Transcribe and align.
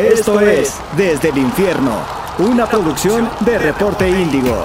Esto 0.00 0.40
es 0.40 0.80
Desde 0.96 1.28
el 1.28 1.36
Infierno, 1.36 1.94
una 2.38 2.64
producción 2.66 3.28
de 3.44 3.58
Reporte 3.58 4.08
Índigo. 4.08 4.64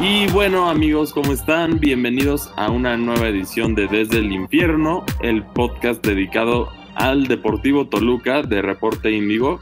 Y 0.00 0.30
bueno 0.30 0.70
amigos, 0.70 1.12
¿cómo 1.12 1.32
están? 1.32 1.80
Bienvenidos 1.80 2.52
a 2.54 2.70
una 2.70 2.96
nueva 2.96 3.26
edición 3.26 3.74
de 3.74 3.88
Desde 3.88 4.18
el 4.18 4.30
Infierno, 4.30 5.04
el 5.22 5.42
podcast 5.42 6.06
dedicado 6.06 6.68
al 6.94 7.26
Deportivo 7.26 7.88
Toluca 7.88 8.42
de 8.42 8.62
Reporte 8.62 9.10
Índigo. 9.10 9.58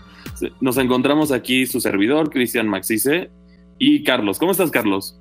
Nos 0.61 0.77
encontramos 0.77 1.33
aquí 1.33 1.65
su 1.65 1.81
servidor, 1.81 2.29
Cristian 2.29 2.69
Maxice, 2.69 3.31
y 3.79 4.05
Carlos. 4.05 4.39
¿Cómo 4.39 4.53
estás, 4.53 4.71
Carlos? 4.71 5.19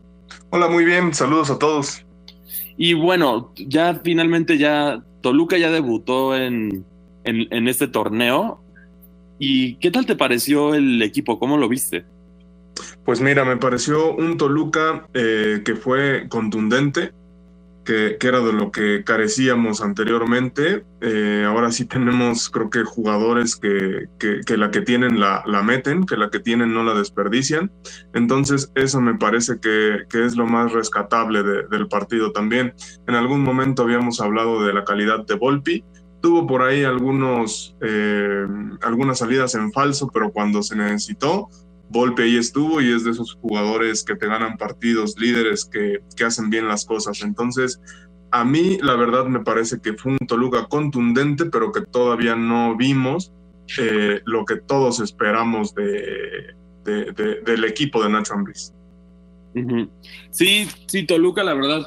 Hola, 0.50 0.68
muy 0.68 0.84
bien. 0.84 1.14
Saludos 1.14 1.50
a 1.50 1.58
todos. 1.58 2.06
Y 2.76 2.94
bueno, 2.94 3.54
ya 3.56 4.02
finalmente 4.04 4.58
ya 4.58 5.02
Toluca 5.22 5.58
ya 5.58 5.72
debutó 5.72 6.36
en, 6.36 6.86
en, 7.24 7.68
este 7.68 7.88
torneo. 7.88 8.63
¿Y 9.40 9.76
qué 9.76 9.92
tal 9.92 10.06
te 10.06 10.16
pareció 10.16 10.76
el 10.76 11.02
equipo? 11.02 11.40
¿Cómo 11.40 11.58
lo 11.58 11.68
viste? 11.68 12.06
Pues 13.06 13.22
mira, 13.22 13.44
me 13.46 13.58
pareció 13.58 14.16
un 14.16 14.38
Toluca 14.38 15.08
eh, 15.14 15.62
que 15.66 15.76
fue 15.76 16.28
contundente, 16.30 17.12
que, 17.84 18.18
era 18.22 18.40
de 18.40 18.54
lo 18.54 18.72
que 18.72 19.04
carecíamos 19.04 19.82
anteriormente. 19.82 20.86
Eh, 21.02 21.44
ahora 21.46 21.72
sí 21.72 21.86
tenemos, 21.86 22.50
creo 22.50 22.70
que, 22.70 22.84
jugadores 22.84 23.58
que, 23.58 24.08
la 24.56 24.72
que 24.72 24.82
tienen 24.82 25.20
la, 25.20 25.44
meten, 25.64 26.06
que 26.06 26.18
la 26.18 26.30
que 26.30 26.40
tienen 26.40 26.74
no 26.74 26.84
la 26.84 26.94
desperdician. 26.94 27.72
Entonces, 28.14 28.72
eso 28.76 29.02
me 29.02 29.16
parece 29.16 29.60
que, 29.60 30.04
que 30.10 30.26
es 30.26 30.36
lo 30.36 30.46
más 30.46 30.72
rescatable 30.72 31.44
del 31.44 31.88
partido 31.88 32.32
también. 32.32 32.74
En 33.08 33.16
algún 33.16 33.42
momento 33.42 33.84
habíamos 33.84 34.22
hablado 34.22 34.66
de 34.66 34.74
la 34.74 34.86
calidad 34.86 35.26
de 35.26 35.36
Volpi. 35.36 35.84
Tuvo 36.24 36.48
por 36.48 36.62
ahí 36.62 36.86
algunos, 36.86 37.76
eh, 37.82 38.48
algunas 38.82 39.20
salidas 39.20 39.56
en 39.56 39.74
falso, 39.74 40.10
pero 40.14 40.32
cuando 40.32 40.64
se 40.64 40.78
necesitó, 40.78 41.50
Volpe 41.90 42.24
ahí 42.24 42.38
estuvo 42.38 42.82
y 42.82 42.94
es 42.94 43.04
de 43.04 43.12
esos 43.12 43.38
jugadores 43.42 44.06
que 44.06 44.16
te 44.16 44.26
ganan 44.26 44.58
partidos, 44.58 45.20
líderes 45.20 45.66
que, 45.66 46.00
que 46.16 46.24
hacen 46.24 46.50
bien 46.50 46.70
las 46.70 46.86
cosas. 46.86 47.22
Entonces, 47.24 47.82
a 48.32 48.46
mí 48.46 48.78
la 48.82 48.96
verdad 48.96 49.26
me 49.26 49.42
parece 49.42 49.82
que 49.82 49.94
fue 49.94 50.14
un 50.14 50.18
Toluca 50.20 50.66
contundente, 50.68 51.46
pero 51.48 51.74
que 51.74 51.82
todavía 51.82 52.38
no 52.38 52.78
vimos 52.78 53.34
eh, 53.78 54.22
lo 54.26 54.46
que 54.46 54.56
todos 54.56 55.02
esperamos 55.02 55.76
de, 55.76 56.56
del 56.86 57.64
equipo 57.66 58.02
de 58.02 58.10
Nacho 58.10 58.34
Ambriz. 58.34 58.74
Sí, 60.32 60.68
sí, 60.88 61.06
Toluca, 61.06 61.44
la 61.44 61.54
verdad, 61.54 61.82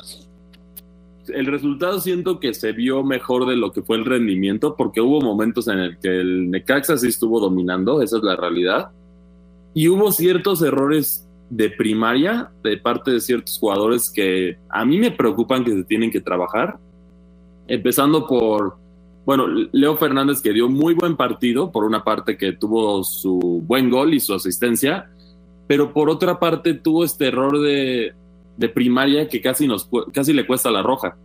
el 1.29 1.47
resultado 1.47 2.01
siento 2.01 2.41
que 2.41 2.55
se 2.55 2.73
vio 2.73 3.03
mejor 3.03 3.47
de 3.47 3.57
lo 3.57 3.73
que 3.73 3.83
fue 3.83 3.97
el 3.97 4.05
rendimiento, 4.05 4.77
porque 4.77 5.01
hubo 5.01 5.21
momentos 5.21 5.69
en 5.69 5.79
el 5.79 5.99
que 5.99 6.21
el 6.21 6.51
Necaxa 6.51 6.97
sí 6.97 7.09
estuvo 7.09 7.41
dominando, 7.41 8.03
esa 8.03 8.19
es 8.19 8.23
la 8.23 8.37
realidad 8.37 8.91
y 9.77 9.89
hubo 9.89 10.11
ciertos 10.11 10.63
errores 10.63 11.29
de 11.51 11.69
primaria 11.69 12.51
de 12.65 12.79
parte 12.79 13.11
de 13.11 13.21
ciertos 13.21 13.59
jugadores 13.59 14.11
que 14.11 14.57
a 14.71 14.87
mí 14.87 14.97
me 14.97 15.11
preocupan 15.11 15.65
que 15.65 15.73
se 15.73 15.85
tienen 15.85 16.11
que 16.11 16.23
trabajar. 16.23 16.79
Empezando 17.69 18.27
por, 18.27 18.79
bueno, 19.27 19.47
Leo 19.47 19.99
Fernández 19.99 20.41
que 20.41 20.55
dio 20.55 20.71
muy 20.71 20.95
buen 20.95 21.15
partido, 21.15 21.71
por 21.71 21.85
una 21.85 22.03
parte 22.03 22.39
que 22.39 22.53
tuvo 22.53 23.05
su 23.05 23.63
buen 23.67 23.91
gol 23.91 24.15
y 24.15 24.21
su 24.21 24.33
asistencia, 24.33 25.11
pero 25.67 25.93
por 25.93 26.09
otra 26.09 26.41
parte 26.41 26.73
tuvo 26.73 27.05
este 27.05 27.27
error 27.27 27.61
de, 27.61 28.15
de 28.57 28.69
primaria 28.69 29.29
que 29.29 29.41
casi, 29.41 29.67
nos, 29.67 29.89
casi 30.13 30.33
le 30.33 30.47
cuesta 30.47 30.71
la 30.71 30.83
roja. 30.83 31.17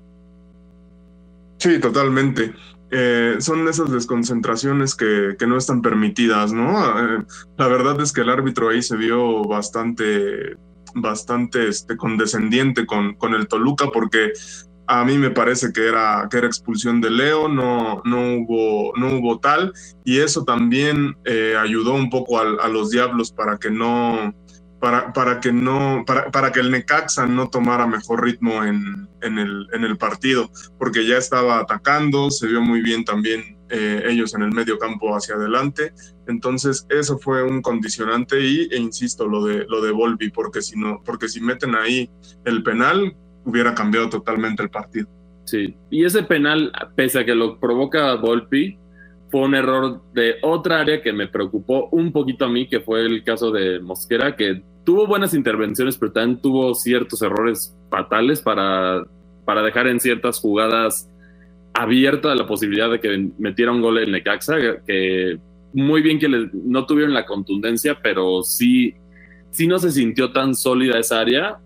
Sí, 1.58 1.80
totalmente. 1.80 2.54
Eh, 2.90 3.38
son 3.40 3.68
esas 3.68 3.92
desconcentraciones 3.92 4.96
que, 4.96 5.36
que, 5.40 5.48
no 5.48 5.58
están 5.58 5.82
permitidas, 5.82 6.52
¿no? 6.52 6.72
Eh, 7.00 7.24
la 7.58 7.68
verdad 7.68 8.02
es 8.02 8.12
que 8.12 8.22
el 8.22 8.30
árbitro 8.30 8.70
ahí 8.70 8.82
se 8.82 8.98
vio 8.98 9.44
bastante, 9.44 10.58
bastante 10.96 11.70
este, 11.70 11.96
condescendiente 11.96 12.86
con, 12.86 13.14
con 13.16 13.34
el 13.34 13.48
Toluca 13.48 13.88
porque 13.94 14.34
a 14.88 15.06
mí 15.06 15.18
me 15.18 15.32
parece 15.32 15.72
que 15.72 15.88
era, 15.88 16.28
que 16.30 16.38
era 16.38 16.48
expulsión 16.48 17.00
de 17.00 17.10
Leo, 17.10 17.48
no, 17.48 18.02
no, 18.04 18.36
hubo, 18.36 18.92
no 18.98 19.16
hubo 19.16 19.40
tal, 19.40 19.72
y 20.04 20.20
eso 20.20 20.44
también 20.44 21.16
eh, 21.24 21.56
ayudó 21.58 21.94
un 21.94 22.10
poco 22.10 22.40
a, 22.40 22.68
los 22.68 22.90
Diablos 22.90 23.32
para 23.32 23.58
que 23.58 23.72
no, 23.72 24.34
para, 24.82 25.14
para 25.14 25.40
que 25.40 25.54
no, 25.54 26.04
para, 26.06 26.32
para, 26.32 26.52
que 26.52 26.60
el 26.60 26.72
Necaxa 26.72 27.28
no 27.28 27.50
tomara 27.50 27.86
mejor 27.86 28.24
ritmo 28.24 28.64
en, 28.64 29.08
en, 29.22 29.38
el, 29.38 29.68
en 29.74 29.84
el 29.84 29.96
partido, 29.96 30.50
porque 30.80 31.06
ya 31.06 31.18
estaba 31.18 31.60
atacando, 31.60 32.32
se 32.32 32.48
vio 32.48 32.62
muy 32.62 32.82
bien 32.82 33.06
también 33.06 33.60
eh, 33.70 34.04
ellos 34.08 34.34
en 34.34 34.42
el 34.42 34.52
medio 34.52 34.80
campo 34.80 35.16
hacia 35.16 35.36
adelante. 35.36 35.94
Entonces, 36.28 36.88
eso 36.90 37.20
fue 37.20 37.44
un 37.44 37.62
condicionante 37.62 38.42
y, 38.42 38.68
e 38.72 38.78
insisto, 38.78 39.28
lo 39.28 39.46
de, 39.46 39.66
lo 39.70 39.82
de 39.82 39.92
Volvi, 39.92 40.32
porque 40.32 40.64
si 40.64 40.78
no, 40.78 41.00
porque 41.06 41.30
si 41.30 41.40
meten 41.42 41.76
ahí 41.76 42.10
el 42.46 42.64
penal, 42.64 43.16
hubiera 43.46 43.76
cambiado 43.76 44.10
totalmente 44.10 44.64
el 44.64 44.72
partido. 44.72 45.08
Sí, 45.46 45.76
y 45.92 46.06
ese 46.06 46.24
penal, 46.24 46.72
pese 46.96 47.20
a 47.20 47.26
que 47.26 47.36
lo 47.36 47.60
provoca 47.60 48.16
Volpi, 48.16 48.80
fue 49.30 49.42
un 49.42 49.56
error 49.56 50.02
de 50.14 50.36
otra 50.42 50.82
área 50.82 51.02
que 51.02 51.14
me 51.14 51.28
preocupó 51.28 51.88
un 51.92 52.12
poquito 52.12 52.46
a 52.46 52.50
mí, 52.50 52.68
que 52.68 52.82
fue 52.82 53.06
el 53.06 53.24
caso 53.24 53.52
de 53.52 53.80
Mosquera, 53.80 54.36
que 54.36 54.64
tuvo 54.84 55.08
buenas 55.08 55.34
intervenciones, 55.34 55.98
pero 55.98 56.12
también 56.12 56.42
tuvo 56.42 56.74
ciertos 56.76 57.22
errores 57.22 57.76
fatales 57.90 58.42
para, 58.42 59.06
para 59.46 59.62
dejar 59.62 59.88
en 59.88 60.00
ciertas 60.00 60.40
jugadas 60.40 61.10
abierta 61.74 62.36
la 62.36 62.48
posibilidad 62.48 62.90
de 62.92 63.00
que 63.00 63.30
metiera 63.38 63.72
un 63.72 63.82
gol 63.82 64.00
en 64.00 64.12
Necaxa, 64.12 64.58
que 64.86 65.40
muy 65.74 66.02
bien 66.02 66.20
que 66.20 66.28
no 66.54 66.86
tuvieron 66.86 67.14
la 67.14 67.26
contundencia, 67.26 68.00
pero 68.02 68.44
sí, 68.44 68.94
sí 69.52 69.68
no 69.68 69.80
se 69.80 69.92
sintió 69.92 70.32
tan 70.32 70.56
sólida 70.56 71.00
esa 71.00 71.22
área, 71.22 71.60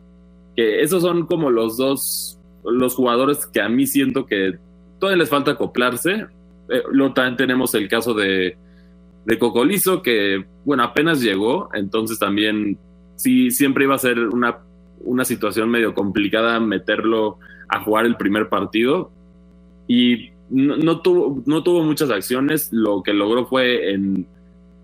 que 0.55 0.81
esos 0.81 1.01
son 1.01 1.25
como 1.25 1.49
los 1.49 1.77
dos, 1.77 2.39
los 2.63 2.93
jugadores 2.93 3.47
que 3.47 3.61
a 3.61 3.69
mí 3.69 3.87
siento 3.87 4.25
que 4.25 4.57
todavía 4.99 5.23
les 5.23 5.29
falta 5.29 5.51
acoplarse, 5.51 6.27
eh, 6.69 6.83
luego 6.91 7.13
también 7.13 7.37
tenemos 7.37 7.73
el 7.73 7.87
caso 7.87 8.13
de, 8.13 8.57
de 9.25 9.39
Cocolizo, 9.39 10.01
que, 10.01 10.45
bueno, 10.65 10.83
apenas 10.83 11.21
llegó, 11.21 11.69
entonces 11.73 12.19
también 12.19 12.77
sí, 13.15 13.51
siempre 13.51 13.85
iba 13.85 13.95
a 13.95 13.99
ser 13.99 14.19
una, 14.19 14.59
una 14.99 15.25
situación 15.25 15.69
medio 15.69 15.93
complicada 15.93 16.59
meterlo 16.59 17.39
a 17.69 17.83
jugar 17.83 18.05
el 18.05 18.17
primer 18.17 18.49
partido. 18.49 19.11
Y 19.87 20.31
no, 20.49 21.01
tuvo, 21.01 21.43
no 21.45 21.63
tuvo 21.63 21.83
muchas 21.83 22.09
acciones, 22.09 22.69
lo 22.71 23.03
que 23.03 23.13
logró 23.13 23.45
fue 23.45 23.91
en, 23.91 24.27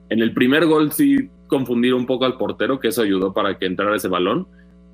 en 0.09 0.19
el 0.19 0.33
primer 0.33 0.65
gol 0.65 0.91
sí 0.91 1.29
confundir 1.47 1.93
un 1.93 2.05
poco 2.05 2.25
al 2.25 2.37
portero, 2.37 2.79
que 2.79 2.89
eso 2.89 3.01
ayudó 3.01 3.33
para 3.33 3.57
que 3.57 3.65
entrara 3.65 3.95
ese 3.95 4.07
balón, 4.07 4.47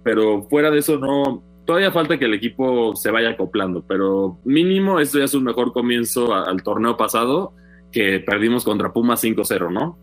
pero 0.04 0.44
fuera 0.50 0.72
de 0.72 0.80
eso 0.80 0.98
no, 0.98 1.44
todavía 1.66 1.92
falta 1.92 2.18
que 2.18 2.26
el 2.26 2.34
equipo 2.34 2.96
se 2.96 3.12
vaya 3.12 3.32
acoplando, 3.32 3.84
pero 3.88 4.40
mínimo 4.44 5.00
esto 5.00 5.20
ya 5.20 5.26
es 5.26 5.34
un 5.36 5.44
mejor 5.44 5.74
comienzo 5.74 6.34
al 6.34 6.64
torneo 6.64 6.98
pasado 6.98 7.54
que 7.92 8.20
perdimos 8.20 8.64
contra 8.64 8.92
Puma 8.92 9.16
5-0, 9.16 9.72
¿no? 9.72 9.98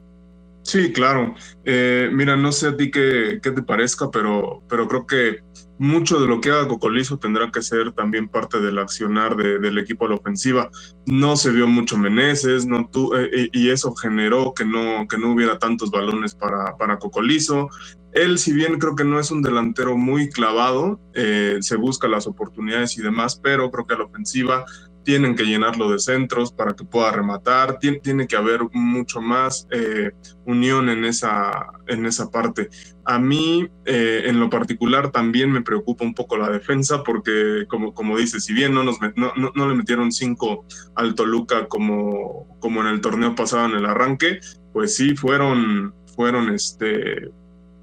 Sí, 0.64 0.92
claro. 0.92 1.34
Eh, 1.64 2.08
mira, 2.10 2.36
no 2.36 2.50
sé 2.50 2.68
a 2.68 2.76
ti 2.76 2.90
qué, 2.90 3.38
qué, 3.42 3.50
te 3.50 3.62
parezca, 3.62 4.10
pero, 4.10 4.62
pero 4.66 4.88
creo 4.88 5.06
que 5.06 5.40
mucho 5.78 6.18
de 6.18 6.26
lo 6.26 6.40
que 6.40 6.50
haga 6.50 6.68
Cocolizo 6.68 7.18
tendrá 7.18 7.50
que 7.50 7.60
ser 7.60 7.92
también 7.92 8.28
parte 8.28 8.60
del 8.60 8.78
accionar 8.78 9.36
del 9.36 9.78
equipo 9.78 10.06
a 10.06 10.08
la 10.08 10.14
ofensiva. 10.14 10.70
No 11.04 11.36
se 11.36 11.50
vio 11.50 11.66
mucho 11.66 11.98
Meneses, 11.98 12.66
no 12.66 12.88
eh, 13.14 13.50
y 13.52 13.68
eso 13.68 13.94
generó 13.94 14.54
que 14.54 14.64
no, 14.64 15.06
que 15.06 15.18
no 15.18 15.32
hubiera 15.32 15.58
tantos 15.58 15.90
balones 15.90 16.34
para, 16.34 16.76
para 16.78 16.98
Cocolizo. 16.98 17.68
Él, 18.12 18.38
si 18.38 18.54
bien 18.54 18.78
creo 18.78 18.94
que 18.94 19.04
no 19.04 19.20
es 19.20 19.30
un 19.30 19.42
delantero 19.42 19.98
muy 19.98 20.30
clavado, 20.30 20.98
eh, 21.14 21.58
se 21.60 21.76
busca 21.76 22.08
las 22.08 22.26
oportunidades 22.26 22.96
y 22.96 23.02
demás, 23.02 23.38
pero 23.42 23.70
creo 23.70 23.86
que 23.86 23.94
a 23.94 23.98
la 23.98 24.04
ofensiva 24.04 24.64
tienen 25.04 25.36
que 25.36 25.44
llenarlo 25.44 25.90
de 25.90 25.98
centros 25.98 26.52
para 26.52 26.74
que 26.74 26.84
pueda 26.84 27.12
rematar, 27.12 27.78
tiene, 27.78 28.00
tiene 28.00 28.26
que 28.26 28.36
haber 28.36 28.60
mucho 28.72 29.20
más 29.20 29.68
eh, 29.70 30.10
unión 30.46 30.88
en 30.88 31.04
esa, 31.04 31.52
en 31.86 32.06
esa 32.06 32.30
parte. 32.30 32.70
A 33.04 33.18
mí, 33.18 33.68
eh, 33.84 34.22
en 34.24 34.40
lo 34.40 34.48
particular, 34.50 35.12
también 35.12 35.52
me 35.52 35.62
preocupa 35.62 36.04
un 36.04 36.14
poco 36.14 36.36
la 36.36 36.48
defensa 36.48 37.02
porque, 37.04 37.66
como, 37.68 37.92
como 37.92 38.16
dice, 38.16 38.40
si 38.40 38.54
bien 38.54 38.74
no, 38.74 38.82
nos, 38.82 38.98
no, 39.14 39.32
no, 39.54 39.68
le 39.68 39.74
metieron 39.74 40.10
cinco 40.10 40.64
al 40.96 41.14
Toluca 41.14 41.66
como, 41.68 42.58
como 42.58 42.80
en 42.80 42.88
el 42.88 43.00
torneo 43.00 43.34
pasado 43.34 43.66
en 43.66 43.76
el 43.76 43.86
arranque, 43.86 44.40
pues 44.72 44.96
sí 44.96 45.14
fueron, 45.14 45.94
fueron 46.16 46.52
este, 46.52 47.30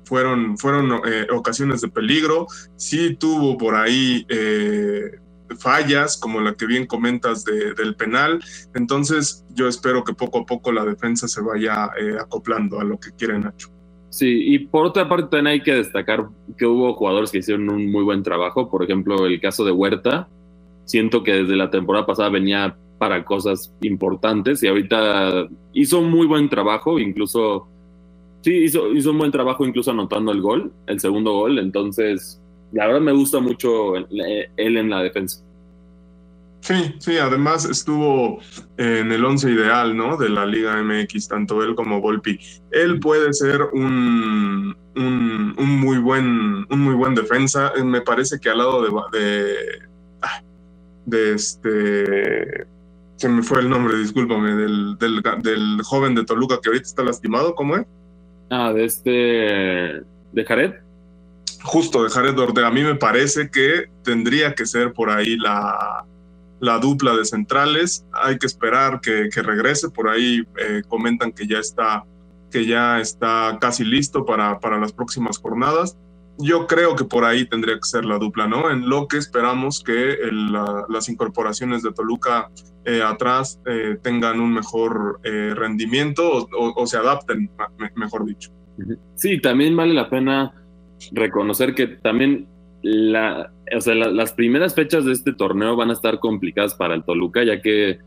fueron, 0.05 0.57
fueron 0.57 1.01
eh, 1.05 1.27
ocasiones 1.31 1.81
de 1.81 1.87
peligro, 1.89 2.47
sí 2.75 3.15
tuvo 3.15 3.57
por 3.57 3.75
ahí 3.75 4.25
fallas, 5.55 6.17
como 6.17 6.39
la 6.39 6.53
que 6.53 6.65
bien 6.65 6.85
comentas 6.85 7.43
del 7.43 7.95
penal. 7.95 8.39
Entonces, 8.75 9.45
yo 9.49 9.67
espero 9.67 10.03
que 10.03 10.13
poco 10.13 10.39
a 10.39 10.45
poco 10.45 10.71
la 10.71 10.85
defensa 10.85 11.27
se 11.27 11.41
vaya 11.41 11.89
eh, 11.99 12.17
acoplando 12.19 12.79
a 12.79 12.83
lo 12.83 12.99
que 12.99 13.11
quiere 13.11 13.39
Nacho. 13.39 13.69
Sí, 14.09 14.53
y 14.53 14.59
por 14.59 14.85
otra 14.85 15.07
parte 15.07 15.29
también 15.29 15.47
hay 15.47 15.61
que 15.61 15.73
destacar 15.73 16.27
que 16.57 16.65
hubo 16.65 16.93
jugadores 16.95 17.31
que 17.31 17.37
hicieron 17.37 17.69
un 17.69 17.91
muy 17.91 18.03
buen 18.03 18.23
trabajo. 18.23 18.69
Por 18.69 18.83
ejemplo, 18.83 19.25
el 19.25 19.39
caso 19.39 19.63
de 19.63 19.71
Huerta. 19.71 20.27
Siento 20.85 21.23
que 21.23 21.33
desde 21.33 21.55
la 21.55 21.69
temporada 21.69 22.05
pasada 22.05 22.29
venía 22.29 22.75
para 23.01 23.23
cosas 23.23 23.73
importantes 23.81 24.61
y 24.61 24.67
ahorita 24.67 25.47
hizo 25.73 26.01
muy 26.01 26.27
buen 26.27 26.49
trabajo, 26.49 26.99
incluso, 26.99 27.67
sí, 28.41 28.53
hizo, 28.53 28.93
hizo 28.93 29.09
un 29.11 29.17
buen 29.17 29.31
trabajo 29.31 29.65
incluso 29.65 29.89
anotando 29.89 30.31
el 30.31 30.39
gol, 30.41 30.71
el 30.85 30.99
segundo 30.99 31.33
gol, 31.33 31.57
entonces 31.57 32.40
la 32.71 32.87
verdad 32.87 33.01
me 33.01 33.11
gusta 33.11 33.39
mucho 33.39 33.95
él 33.95 34.07
en 34.57 34.89
la 34.89 35.01
defensa. 35.01 35.43
Sí, 36.61 36.95
sí, 36.99 37.17
además 37.17 37.65
estuvo 37.65 38.39
en 38.77 39.11
el 39.11 39.25
once 39.25 39.49
ideal, 39.49 39.97
¿no? 39.97 40.15
De 40.15 40.29
la 40.29 40.45
Liga 40.45 40.81
MX, 40.81 41.27
tanto 41.27 41.63
él 41.63 41.73
como 41.73 41.99
Volpi. 41.99 42.39
Él 42.69 42.99
puede 42.99 43.33
ser 43.33 43.63
un, 43.73 44.75
un, 44.95 45.55
muy 45.57 45.97
buen, 45.97 46.67
un 46.69 46.79
muy 46.79 46.93
buen 46.93 47.15
defensa. 47.15 47.73
Eh, 47.75 47.83
me 47.83 48.01
parece 48.01 48.39
que 48.39 48.51
al 48.51 48.59
lado 48.59 48.83
de, 48.83 49.19
de, 49.19 49.55
de 51.05 51.33
este, 51.33 52.67
se 53.15 53.27
me 53.27 53.41
fue 53.41 53.61
el 53.61 53.69
nombre, 53.69 53.97
discúlpame, 53.97 54.51
del, 54.53 54.97
del, 54.99 55.23
del, 55.41 55.81
joven 55.81 56.13
de 56.13 56.25
Toluca 56.25 56.59
que 56.61 56.69
ahorita 56.69 56.87
está 56.87 57.03
lastimado, 57.03 57.55
¿cómo 57.55 57.77
es? 57.77 57.87
Ah, 58.51 58.71
de 58.71 58.85
este, 58.85 59.09
de 59.11 60.45
Jared. 60.47 60.73
Justo, 61.63 62.03
de 62.03 62.09
Jared. 62.09 62.37
A 62.37 62.71
mí 62.71 62.83
me 62.83 62.95
parece 62.95 63.49
que 63.49 63.85
tendría 64.03 64.55
que 64.55 64.65
ser 64.65 64.93
por 64.93 65.09
ahí 65.09 65.37
la 65.37 66.05
la 66.61 66.77
dupla 66.77 67.15
de 67.17 67.25
centrales. 67.25 68.05
Hay 68.13 68.37
que 68.37 68.45
esperar 68.45 69.01
que, 69.01 69.29
regrese. 69.41 69.89
Por 69.89 70.07
ahí 70.07 70.43
eh, 70.57 70.83
comentan 70.87 71.33
que 71.33 71.47
ya 71.47 71.57
está, 71.57 72.05
que 72.49 72.65
ya 72.65 73.01
está 73.01 73.57
casi 73.59 73.83
listo 73.83 74.23
para, 74.25 74.59
para 74.59 74.79
las 74.79 74.93
próximas 74.93 75.39
jornadas. 75.39 75.97
Yo 76.37 76.67
creo 76.67 76.95
que 76.95 77.03
por 77.03 77.25
ahí 77.25 77.45
tendría 77.45 77.75
que 77.75 77.83
ser 77.83 78.05
la 78.05 78.17
dupla, 78.17 78.47
¿no? 78.47 78.71
En 78.71 78.87
lo 78.87 79.07
que 79.07 79.17
esperamos 79.17 79.83
que 79.83 80.17
las 80.31 81.09
incorporaciones 81.09 81.83
de 81.83 81.91
Toluca 81.91 82.49
eh, 82.85 83.01
atrás 83.03 83.59
eh, 83.65 83.97
tengan 84.01 84.39
un 84.39 84.53
mejor 84.53 85.19
rendimiento 85.23 86.47
o, 86.57 86.87
se 86.87 86.97
adapten, 86.97 87.51
mejor 87.95 88.25
dicho. 88.25 88.51
Sí, 89.15 89.39
también 89.41 89.75
vale 89.75 89.93
la 89.93 90.09
pena 90.09 90.60
reconocer 91.11 91.73
que 91.73 91.87
también 91.87 92.47
la, 92.81 93.51
o 93.75 93.81
sea, 93.81 93.95
las 93.95 94.33
primeras 94.33 94.75
fechas 94.75 95.05
de 95.05 95.13
este 95.13 95.33
torneo 95.33 95.75
van 95.75 95.89
a 95.89 95.93
estar 95.93 96.19
complicadas 96.19 96.75
para 96.75 96.95
el 96.95 97.03
Toluca, 97.03 97.43
ya 97.43 97.61
que 97.61 97.99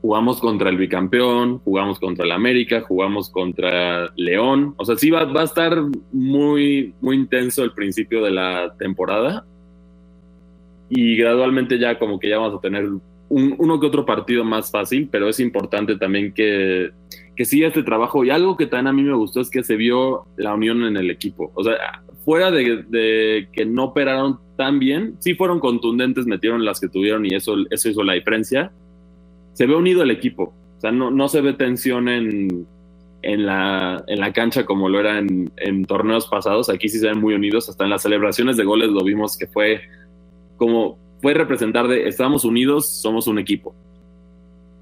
jugamos 0.00 0.40
contra 0.40 0.70
el 0.70 0.78
bicampeón, 0.78 1.58
jugamos 1.58 1.98
contra 1.98 2.24
el 2.24 2.32
América, 2.32 2.80
jugamos 2.80 3.30
contra 3.30 4.10
León. 4.16 4.74
O 4.78 4.84
sea, 4.84 4.96
sí 4.96 5.10
va, 5.10 5.24
va 5.24 5.42
a 5.42 5.44
estar 5.44 5.76
muy, 6.12 6.94
muy 7.00 7.16
intenso 7.16 7.62
el 7.64 7.72
principio 7.72 8.22
de 8.22 8.30
la 8.30 8.74
temporada. 8.78 9.44
Y 10.88 11.16
gradualmente 11.16 11.78
ya 11.78 11.98
como 11.98 12.18
que 12.18 12.28
ya 12.28 12.38
vamos 12.38 12.58
a 12.58 12.60
tener 12.60 12.86
un, 12.86 13.54
uno 13.58 13.78
que 13.78 13.86
otro 13.86 14.06
partido 14.06 14.42
más 14.42 14.70
fácil, 14.70 15.08
pero 15.10 15.28
es 15.28 15.38
importante 15.38 15.96
también 15.96 16.32
que, 16.32 16.90
que 17.36 17.44
siga 17.44 17.68
este 17.68 17.82
trabajo. 17.82 18.24
Y 18.24 18.30
algo 18.30 18.56
que 18.56 18.66
también 18.66 18.86
a 18.88 18.92
mí 18.92 19.02
me 19.02 19.14
gustó 19.14 19.40
es 19.40 19.50
que 19.50 19.62
se 19.62 19.76
vio 19.76 20.24
la 20.36 20.54
unión 20.54 20.82
en 20.84 20.96
el 20.96 21.10
equipo. 21.10 21.52
O 21.54 21.62
sea, 21.62 21.74
fuera 22.24 22.50
de, 22.50 23.48
que 23.52 23.64
no 23.66 23.84
operaron 23.84 24.38
tan 24.56 24.78
bien, 24.78 25.16
sí 25.20 25.34
fueron 25.34 25.60
contundentes, 25.60 26.26
metieron 26.26 26.64
las 26.64 26.80
que 26.80 26.88
tuvieron 26.88 27.24
y 27.26 27.34
eso, 27.34 27.56
eso 27.70 27.88
hizo 27.88 28.02
la 28.02 28.14
diferencia. 28.14 28.72
Se 29.54 29.66
ve 29.66 29.74
unido 29.74 30.02
el 30.02 30.10
equipo. 30.10 30.54
O 30.76 30.80
sea, 30.80 30.92
no, 30.92 31.10
no 31.10 31.28
se 31.28 31.40
ve 31.40 31.52
tensión 31.52 32.08
en, 32.08 32.66
en, 33.22 33.46
la, 33.46 34.02
en 34.06 34.20
la 34.20 34.32
cancha 34.32 34.64
como 34.64 34.88
lo 34.88 35.00
era 35.00 35.18
en, 35.18 35.50
en, 35.56 35.84
torneos 35.84 36.26
pasados. 36.28 36.70
Aquí 36.70 36.88
sí 36.88 36.98
se 36.98 37.08
ven 37.08 37.20
muy 37.20 37.34
unidos. 37.34 37.68
Hasta 37.68 37.84
en 37.84 37.90
las 37.90 38.02
celebraciones 38.02 38.56
de 38.56 38.64
goles 38.64 38.88
lo 38.90 39.02
vimos 39.02 39.36
que 39.36 39.46
fue 39.46 39.80
como 40.56 40.98
fue 41.22 41.34
representar 41.34 41.88
de 41.88 42.08
estamos 42.08 42.44
unidos, 42.44 42.90
somos 43.00 43.26
un 43.26 43.38
equipo. 43.38 43.74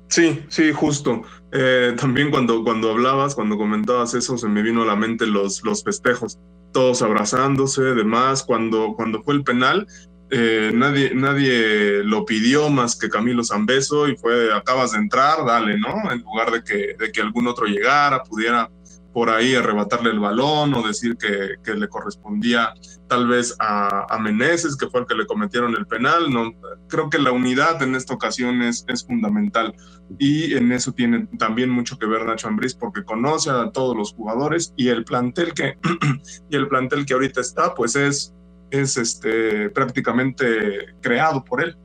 Sí, 0.09 0.41
sí, 0.49 0.73
justo. 0.73 1.23
Eh, 1.53 1.95
también 1.99 2.31
cuando, 2.31 2.65
cuando 2.65 2.91
hablabas, 2.91 3.35
cuando 3.35 3.57
comentabas 3.57 4.15
eso, 4.15 4.39
se 4.39 4.49
me 4.49 4.63
vino 4.63 4.83
a 4.83 4.87
la 4.87 4.97
mente 4.97 5.27
los, 5.27 5.63
los 5.65 5.85
festejos, 5.85 6.39
todos 6.79 7.03
abrazándose, 7.03 7.83
demás. 7.83 8.45
Cuando, 8.45 8.95
cuando 8.95 9.21
fue 9.25 9.35
el 9.35 9.43
penal, 9.43 9.85
eh, 10.31 10.71
nadie, 10.73 11.11
nadie 11.13 12.05
lo 12.05 12.25
pidió 12.25 12.71
más 12.71 12.95
que 12.97 13.09
Camilo 13.09 13.43
Zambeso 13.43 14.07
y 14.07 14.17
fue, 14.17 14.55
acabas 14.55 14.93
de 14.93 14.99
entrar, 14.99 15.45
dale, 15.45 15.77
¿no? 15.77 16.09
En 16.13 16.21
lugar 16.21 16.53
de 16.53 16.63
que, 16.63 16.95
de 16.97 17.11
que 17.11 17.21
algún 17.21 17.49
otro 17.49 17.67
llegara, 17.67 18.23
pudiera 18.23 18.71
por 19.13 19.31
ahí 19.31 19.55
arrebatarle 19.55 20.11
el 20.11 20.21
balón 20.21 20.75
o 20.75 20.87
decir 20.87 21.17
que, 21.17 21.55
que 21.65 21.75
le 21.75 21.89
correspondía 21.89 22.75
tal 23.09 23.27
vez 23.27 23.57
a, 23.59 24.07
a, 24.15 24.19
Meneses, 24.19 24.77
que 24.77 24.89
fue 24.89 25.01
el 25.01 25.07
que 25.07 25.15
le 25.15 25.27
cometieron 25.27 25.75
el 25.77 25.87
penal. 25.87 26.31
No, 26.31 26.53
creo 26.89 27.09
que 27.09 27.19
la 27.19 27.33
unidad 27.33 27.83
en 27.83 27.95
esta 27.95 28.15
ocasión 28.15 28.63
es, 28.63 28.85
es 28.89 29.07
fundamental 29.07 29.75
y 30.19 30.55
en 30.55 30.73
eso 30.73 30.93
tiene 30.93 31.27
también 31.39 31.71
mucho 31.71 31.99
que 31.99 32.07
ver 32.07 32.25
Nacho 32.25 32.49
Ambriz 32.49 32.75
porque 32.75 33.05
conoce 33.05 33.51
a 33.51 33.71
todos 33.71 33.97
los 33.97 34.13
jugadores 34.13 34.73
y 34.77 34.89
el 34.89 35.05
plantel 35.05 35.55
que, 35.55 35.79
y 36.51 36.57
el 36.57 36.69
plantel 36.69 37.07
que 37.07 37.15
ahorita 37.15 37.41
está 37.41 37.75
pues 37.75 37.97
es, 37.97 38.35
es 38.71 38.97
este, 38.97 39.71
prácticamente 39.71 40.95
creado 41.01 41.45
por 41.45 41.63
él. 41.63 41.77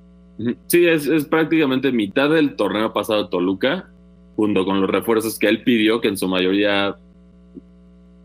Sí, 0.67 0.87
es, 0.87 1.07
es 1.07 1.25
prácticamente 1.25 1.91
mitad 1.91 2.29
del 2.29 2.55
torneo 2.55 2.91
pasado 2.91 3.29
Toluca, 3.29 3.89
junto 4.35 4.65
con 4.65 4.81
los 4.81 4.89
refuerzos 4.89 5.37
que 5.37 5.47
él 5.47 5.63
pidió, 5.63 6.01
que 6.01 6.07
en 6.07 6.17
su 6.17 6.27
mayoría 6.27 6.97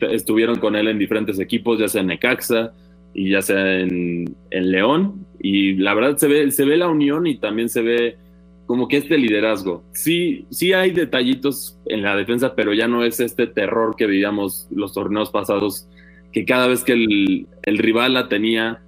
estuvieron 0.00 0.58
con 0.58 0.76
él 0.76 0.88
en 0.88 0.98
diferentes 0.98 1.38
equipos, 1.38 1.78
ya 1.78 1.88
sea 1.88 2.00
en 2.00 2.08
Necaxa 2.08 2.72
y 3.14 3.30
ya 3.30 3.42
sea 3.42 3.80
en, 3.80 4.36
León. 4.50 5.26
Y 5.40 5.74
la 5.74 5.94
verdad 5.94 6.16
se 6.16 6.28
ve, 6.28 6.50
se 6.50 6.64
ve 6.64 6.76
la 6.76 6.88
unión 6.88 7.26
y 7.26 7.38
también 7.38 7.68
se 7.68 7.82
ve 7.82 8.16
como 8.66 8.86
que 8.88 8.98
este 8.98 9.16
liderazgo. 9.16 9.82
Sí, 9.92 10.46
sí 10.50 10.72
hay 10.72 10.90
detallitos 10.90 11.78
en 11.86 12.02
la 12.02 12.16
defensa, 12.16 12.54
pero 12.54 12.74
ya 12.74 12.86
no 12.86 13.04
es 13.04 13.18
este 13.20 13.46
terror 13.46 13.96
que 13.96 14.06
vivíamos 14.06 14.68
los 14.70 14.92
torneos 14.92 15.30
pasados, 15.30 15.88
que 16.32 16.44
cada 16.44 16.66
vez 16.66 16.84
que 16.84 16.92
el, 16.92 17.46
el 17.62 17.78
rival 17.78 18.14
la 18.14 18.28
tenía 18.28 18.82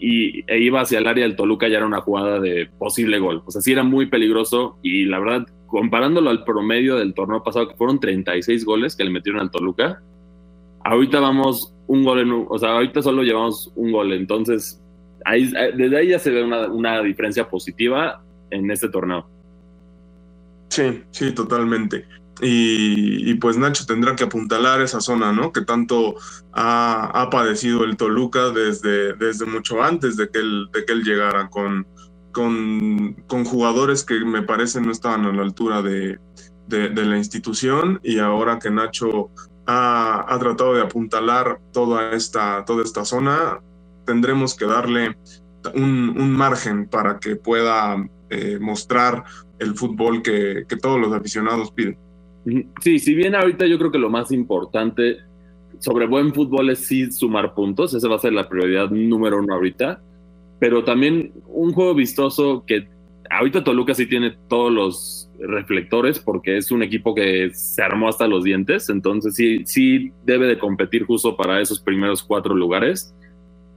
y, 0.00 0.44
e 0.50 0.58
iba 0.58 0.80
hacia 0.80 0.98
el 0.98 1.06
área 1.06 1.24
del 1.24 1.36
Toluca 1.36 1.68
ya 1.68 1.76
era 1.76 1.86
una 1.86 2.00
jugada 2.00 2.40
de 2.40 2.68
posible 2.78 3.18
gol. 3.18 3.42
O 3.44 3.50
sea, 3.50 3.60
sí 3.60 3.72
era 3.72 3.82
muy 3.82 4.06
peligroso 4.06 4.78
y 4.82 5.04
la 5.04 5.18
verdad, 5.18 5.46
comparándolo 5.66 6.30
al 6.30 6.44
promedio 6.44 6.96
del 6.96 7.14
torneo 7.14 7.42
pasado, 7.42 7.68
que 7.68 7.76
fueron 7.76 8.00
36 8.00 8.64
goles 8.64 8.96
que 8.96 9.04
le 9.04 9.10
metieron 9.10 9.40
al 9.40 9.50
Toluca, 9.50 10.02
Ahorita 10.84 11.20
vamos 11.20 11.74
un 11.86 12.04
gol 12.04 12.20
en 12.20 12.46
o 12.48 12.58
sea, 12.58 12.70
ahorita 12.70 13.02
solo 13.02 13.22
llevamos 13.22 13.72
un 13.74 13.92
gol, 13.92 14.12
entonces 14.12 14.80
ahí, 15.24 15.52
desde 15.76 15.96
ahí 15.96 16.08
ya 16.08 16.18
se 16.18 16.30
ve 16.30 16.44
una, 16.44 17.02
diferencia 17.02 17.48
positiva 17.48 18.22
en 18.50 18.70
este 18.70 18.88
torneo. 18.88 19.26
Sí, 20.68 21.02
sí, 21.10 21.32
totalmente. 21.32 22.06
Y, 22.42 23.34
pues 23.34 23.58
Nacho 23.58 23.84
tendrá 23.84 24.16
que 24.16 24.24
apuntalar 24.24 24.80
esa 24.80 25.00
zona, 25.00 25.30
¿no? 25.30 25.52
Que 25.52 25.60
tanto 25.60 26.14
ha, 26.52 27.28
padecido 27.30 27.84
el 27.84 27.96
Toluca 27.96 28.50
desde, 28.50 29.12
desde 29.14 29.44
mucho 29.44 29.82
antes 29.82 30.16
de 30.16 30.30
que 30.30 30.38
él, 30.38 30.68
de 30.72 30.84
que 30.86 30.92
él 30.92 31.02
llegara 31.02 31.50
con, 31.50 31.86
con, 32.32 33.14
con 33.26 33.44
jugadores 33.44 34.04
que 34.04 34.24
me 34.24 34.42
parece 34.42 34.80
no 34.80 34.90
estaban 34.90 35.26
a 35.26 35.32
la 35.32 35.42
altura 35.42 35.82
de, 35.82 36.18
de, 36.66 37.04
la 37.04 37.18
institución 37.18 38.00
y 38.02 38.18
ahora 38.18 38.58
que 38.58 38.70
Nacho 38.70 39.30
ha, 39.66 40.36
tratado 40.40 40.74
de 40.74 40.82
apuntalar 40.82 41.60
toda 41.72 42.12
esta, 42.12 42.64
toda 42.64 42.82
esta 42.82 43.04
zona, 43.04 43.60
tendremos 44.04 44.54
que 44.54 44.66
darle 44.66 45.16
un, 45.74 46.32
margen 46.32 46.88
para 46.88 47.18
que 47.18 47.36
pueda 47.36 47.96
eh, 48.30 48.58
mostrar 48.60 49.24
el 49.58 49.74
fútbol 49.74 50.22
que, 50.22 50.64
todos 50.80 51.00
los 51.00 51.12
aficionados 51.12 51.70
piden. 51.70 51.98
Sí, 52.80 52.98
si 52.98 53.14
bien 53.14 53.34
ahorita 53.34 53.66
yo 53.66 53.78
creo 53.78 53.92
que 53.92 53.98
lo 53.98 54.10
más 54.10 54.32
importante 54.32 55.18
sobre 55.78 56.06
buen 56.06 56.34
fútbol 56.34 56.70
es 56.70 56.80
sí 56.80 57.10
sumar 57.12 57.54
puntos, 57.54 57.94
esa 57.94 58.08
va 58.08 58.16
a 58.16 58.20
ser 58.20 58.32
la 58.32 58.48
prioridad 58.48 58.90
número 58.90 59.38
uno 59.38 59.54
ahorita, 59.54 60.02
pero 60.58 60.84
también 60.84 61.32
un 61.46 61.72
juego 61.72 61.94
vistoso 61.94 62.64
que 62.66 62.88
ahorita 63.30 63.64
Toluca 63.64 63.94
sí 63.94 64.06
tiene 64.06 64.36
todos 64.48 64.72
los 64.72 65.30
reflectores 65.38 66.18
porque 66.18 66.56
es 66.56 66.70
un 66.70 66.82
equipo 66.82 67.14
que 67.14 67.50
se 67.54 67.82
armó 67.82 68.08
hasta 68.08 68.26
los 68.26 68.44
dientes, 68.44 68.88
entonces 68.90 69.34
sí, 69.34 69.62
sí 69.64 70.12
debe 70.24 70.46
de 70.46 70.58
competir 70.58 71.06
justo 71.06 71.36
para 71.36 71.60
esos 71.60 71.80
primeros 71.80 72.22
cuatro 72.22 72.54
lugares. 72.54 73.14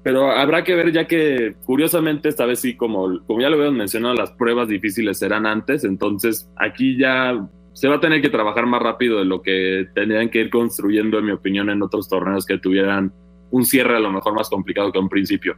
Pero 0.01 0.31
habrá 0.31 0.65
que 0.65 0.75
ver 0.75 0.91
ya 0.91 1.07
que 1.07 1.55
curiosamente 1.65 2.27
esta 2.27 2.45
vez 2.45 2.59
sí, 2.59 2.75
como, 2.75 3.23
como 3.25 3.39
ya 3.39 3.49
lo 3.49 3.55
habían 3.55 3.77
mencionado, 3.77 4.15
las 4.15 4.31
pruebas 4.31 4.67
difíciles 4.67 5.19
serán 5.19 5.45
antes, 5.45 5.85
entonces 5.85 6.49
aquí 6.57 6.97
ya 6.97 7.47
se 7.71 7.87
va 7.87 7.95
a 7.95 7.99
tener 8.01 8.21
que 8.21 8.29
trabajar 8.29 8.65
más 8.65 8.81
rápido 8.81 9.19
de 9.19 9.25
lo 9.25 9.41
que 9.41 9.87
tendrían 9.95 10.29
que 10.29 10.41
ir 10.41 10.49
construyendo, 10.49 11.19
en 11.19 11.25
mi 11.25 11.31
opinión, 11.31 11.69
en 11.69 11.81
otros 11.81 12.09
torneos 12.09 12.45
que 12.45 12.57
tuvieran 12.57 13.13
un 13.51 13.65
cierre 13.65 13.95
a 13.95 13.99
lo 13.99 14.11
mejor 14.11 14.33
más 14.33 14.49
complicado 14.49 14.91
que 14.91 14.99
un 14.99 15.09
principio. 15.09 15.55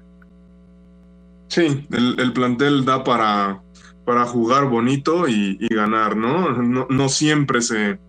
Sí, 1.47 1.87
el 1.91 2.33
plantel 2.33 2.85
da 2.85 3.03
para, 3.03 3.61
para 4.05 4.25
jugar 4.25 4.69
bonito 4.69 5.27
y, 5.27 5.57
ganar, 5.69 6.15
¿no? 6.15 6.51
¿no? 6.61 6.87
¿no? 6.89 7.09
siempre 7.09 7.61
se, 7.61 7.99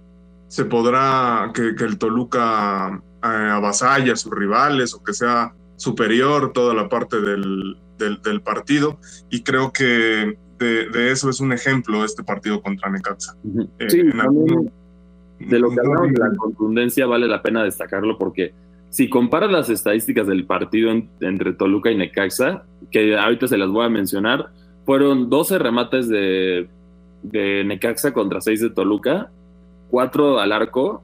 se 0.49 0.65
podrá 0.67 1.51
que, 1.55 1.75
el 1.85 1.99
Toluca 1.99 3.03
eh, 3.23 3.27
avasalle 3.27 4.13
a 4.13 4.17
sus 4.17 4.33
rivales 4.33 4.95
o 4.95 5.03
que 5.03 5.15
sea 5.15 5.55
superior 5.77 6.53
toda 6.53 6.75
la 6.75 6.89
parte 6.89 7.21
del, 7.21 7.77
del, 7.99 8.41
partido 8.43 8.99
y 9.31 9.43
creo 9.43 9.73
que 9.73 10.39
de, 10.59 11.11
eso 11.11 11.29
es 11.31 11.41
un 11.41 11.53
ejemplo 11.53 12.05
este 12.05 12.23
partido 12.23 12.63
contra 12.63 12.91
Necaxa. 12.91 13.35
Eh, 13.79 13.91
sí, 13.91 14.03
de 14.03 15.59
lo 15.59 15.71
que 15.71 15.81
hablamos 15.81 16.13
de 16.13 16.19
la 16.19 16.35
contundencia 16.37 17.07
vale 17.07 17.27
la 17.27 17.43
pena 17.43 17.63
destacarlo 17.63 18.17
porque 18.17 18.55
si 18.91 19.11
comparas 19.11 19.51
las 19.51 19.69
estadísticas 19.69 20.27
del 20.27 20.47
partido 20.47 20.91
entre 21.21 21.53
Toluca 21.53 21.91
y 21.91 21.97
Necaxa, 21.97 22.65
que 22.91 23.17
ahorita 23.17 23.49
se 23.49 23.59
las 23.59 23.69
voy 23.69 23.85
a 23.85 23.91
mencionar, 23.91 24.51
fueron 24.87 25.29
12 25.29 25.59
remates 25.59 26.09
de, 26.09 26.69
de 27.23 27.65
Necaxa 27.65 28.15
contra 28.15 28.41
6 28.41 28.61
de 28.61 28.71
Toluca, 28.71 29.31
4 29.91 30.39
al 30.39 30.53
arco 30.53 31.03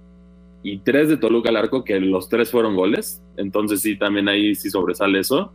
y 0.62 0.78
3 0.78 1.08
de 1.08 1.16
Toluca 1.16 1.50
al 1.50 1.56
arco, 1.56 1.84
que 1.84 1.98
los 2.00 2.28
3 2.28 2.48
fueron 2.50 2.76
goles. 2.76 3.20
Entonces 3.36 3.80
sí, 3.80 3.98
también 3.98 4.28
ahí 4.28 4.54
sí 4.54 4.70
sobresale 4.70 5.18
eso. 5.18 5.52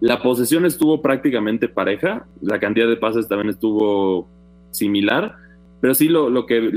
La 0.00 0.22
posesión 0.22 0.64
estuvo 0.64 1.02
prácticamente 1.02 1.68
pareja, 1.68 2.26
la 2.40 2.58
cantidad 2.58 2.88
de 2.88 2.96
pases 2.96 3.28
también 3.28 3.50
estuvo 3.50 4.26
similar, 4.70 5.34
pero 5.82 5.94
sí 5.94 6.08
lo, 6.08 6.30
lo 6.30 6.46
que 6.46 6.72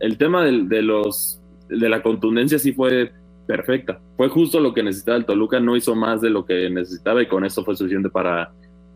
el 0.00 0.18
tema 0.18 0.44
de, 0.44 0.64
de, 0.64 0.82
los 0.82 1.40
de 1.70 1.88
la 1.88 2.02
contundencia 2.02 2.58
sí 2.58 2.74
fue 2.74 3.12
perfecta. 3.46 3.98
Fue 4.18 4.28
justo 4.28 4.60
lo 4.60 4.74
que 4.74 4.82
necesitaba 4.82 5.16
el 5.16 5.24
Toluca, 5.24 5.58
no 5.58 5.74
hizo 5.74 5.94
más 5.94 6.20
de 6.20 6.28
lo 6.28 6.44
que 6.44 6.68
necesitaba 6.68 7.22
y 7.22 7.28
con 7.28 7.46
eso 7.46 7.64
fue 7.64 7.74
suficiente 7.74 8.10
para 8.10 8.52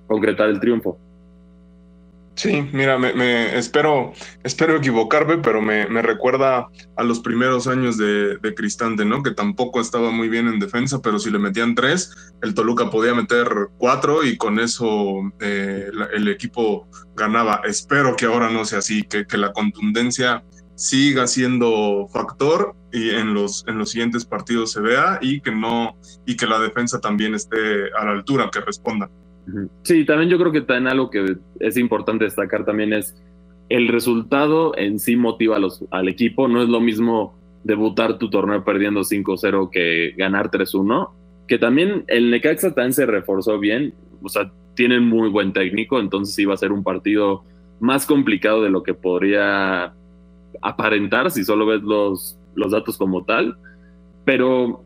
concretar 0.07 0.51
el 0.51 0.61
triunfo. 0.61 0.99
Sí, 2.37 2.69
mira, 2.73 2.99
me, 2.99 3.57
espero, 3.57 4.13
espero 4.43 4.77
equivocarme, 4.77 5.39
pero 5.39 5.63
me, 5.63 5.87
recuerda 6.03 6.69
a 6.97 7.03
los 7.05 7.21
primeros 7.21 7.69
años 7.69 7.97
de, 7.97 8.39
Cristante, 8.57 9.05
¿no? 9.05 9.23
Que 9.23 9.31
tampoco 9.31 9.81
estaba 9.81 10.11
muy 10.11 10.29
bien 10.29 10.49
en 10.49 10.59
defensa, 10.59 11.01
pero 11.01 11.19
si 11.19 11.31
le 11.31 11.39
metían 11.39 11.75
tres, 11.75 12.13
el 12.43 12.55
Toluca 12.55 12.91
podía 12.91 13.15
meter 13.15 13.49
cuatro 13.79 14.25
y 14.25 14.37
con 14.37 14.59
eso 14.59 15.33
eh, 15.41 15.89
el 16.13 16.29
equipo 16.29 16.89
ganaba. 17.15 17.63
Espero 17.65 18.17
que 18.17 18.27
ahora 18.27 18.51
no 18.51 18.65
sea 18.65 18.81
así, 18.81 19.05
que, 19.05 19.27
que 19.27 19.39
la 19.39 19.53
contundencia 19.53 20.43
siga 20.75 21.27
siendo 21.29 22.09
factor 22.13 22.75
y 22.93 23.11
en 23.11 23.33
los, 23.35 23.65
en 23.69 23.79
los 23.79 23.91
siguientes 23.91 24.25
partidos 24.25 24.73
se 24.73 24.81
vea 24.81 25.19
y 25.21 25.41
que 25.41 25.53
no, 25.53 25.97
y 26.27 26.37
que 26.37 26.47
la 26.47 26.59
defensa 26.59 27.01
también 27.01 27.35
esté 27.35 27.93
a 27.97 28.05
la 28.05 28.13
altura, 28.13 28.51
que 28.53 28.61
responda. 28.61 29.09
Sí, 29.83 30.05
también 30.05 30.31
yo 30.31 30.39
creo 30.39 30.53
que 30.53 30.63
también 30.63 30.89
algo 30.89 31.11
que 31.11 31.37
es 31.61 31.77
importante 31.77 32.25
destacar 32.25 32.65
también 32.65 32.93
es 32.93 33.15
el 33.69 33.89
resultado 33.89 34.77
en 34.77 34.99
sí 34.99 35.17
motiva 35.17 35.59
los, 35.59 35.85
al 35.91 36.09
equipo. 36.09 36.49
No 36.49 36.63
es 36.63 36.69
lo 36.69 36.81
mismo 36.81 37.35
debutar 37.63 38.19
tu 38.19 38.31
torneo 38.31 38.65
perdiendo 38.65 39.01
5-0 39.01 39.71
que 39.71 40.15
ganar 40.17 40.51
3-1. 40.51 41.11
Que 41.47 41.59
también 41.59 42.05
el 42.09 42.31
Necaxa 42.31 42.75
también 42.75 42.95
se 42.95 43.07
reforzó 43.07 43.59
bien. 43.59 43.95
O 44.23 44.29
sea, 44.29 44.51
tienen 44.75 45.05
muy 45.05 45.29
buen 45.29 45.53
técnico, 45.53 46.01
entonces 46.01 46.39
iba 46.39 46.55
a 46.55 46.59
ser 46.59 46.73
un 46.73 46.83
partido 46.83 47.45
más 47.81 48.07
complicado 48.07 48.63
de 48.63 48.71
lo 48.71 48.83
que 48.83 48.95
podría 48.95 49.95
aparentar 50.63 51.31
si 51.31 51.45
solo 51.45 51.67
ves 51.67 51.83
los, 51.83 52.39
los 52.55 52.73
datos 52.73 52.97
como 52.97 53.25
tal. 53.25 53.57
Pero 54.25 54.85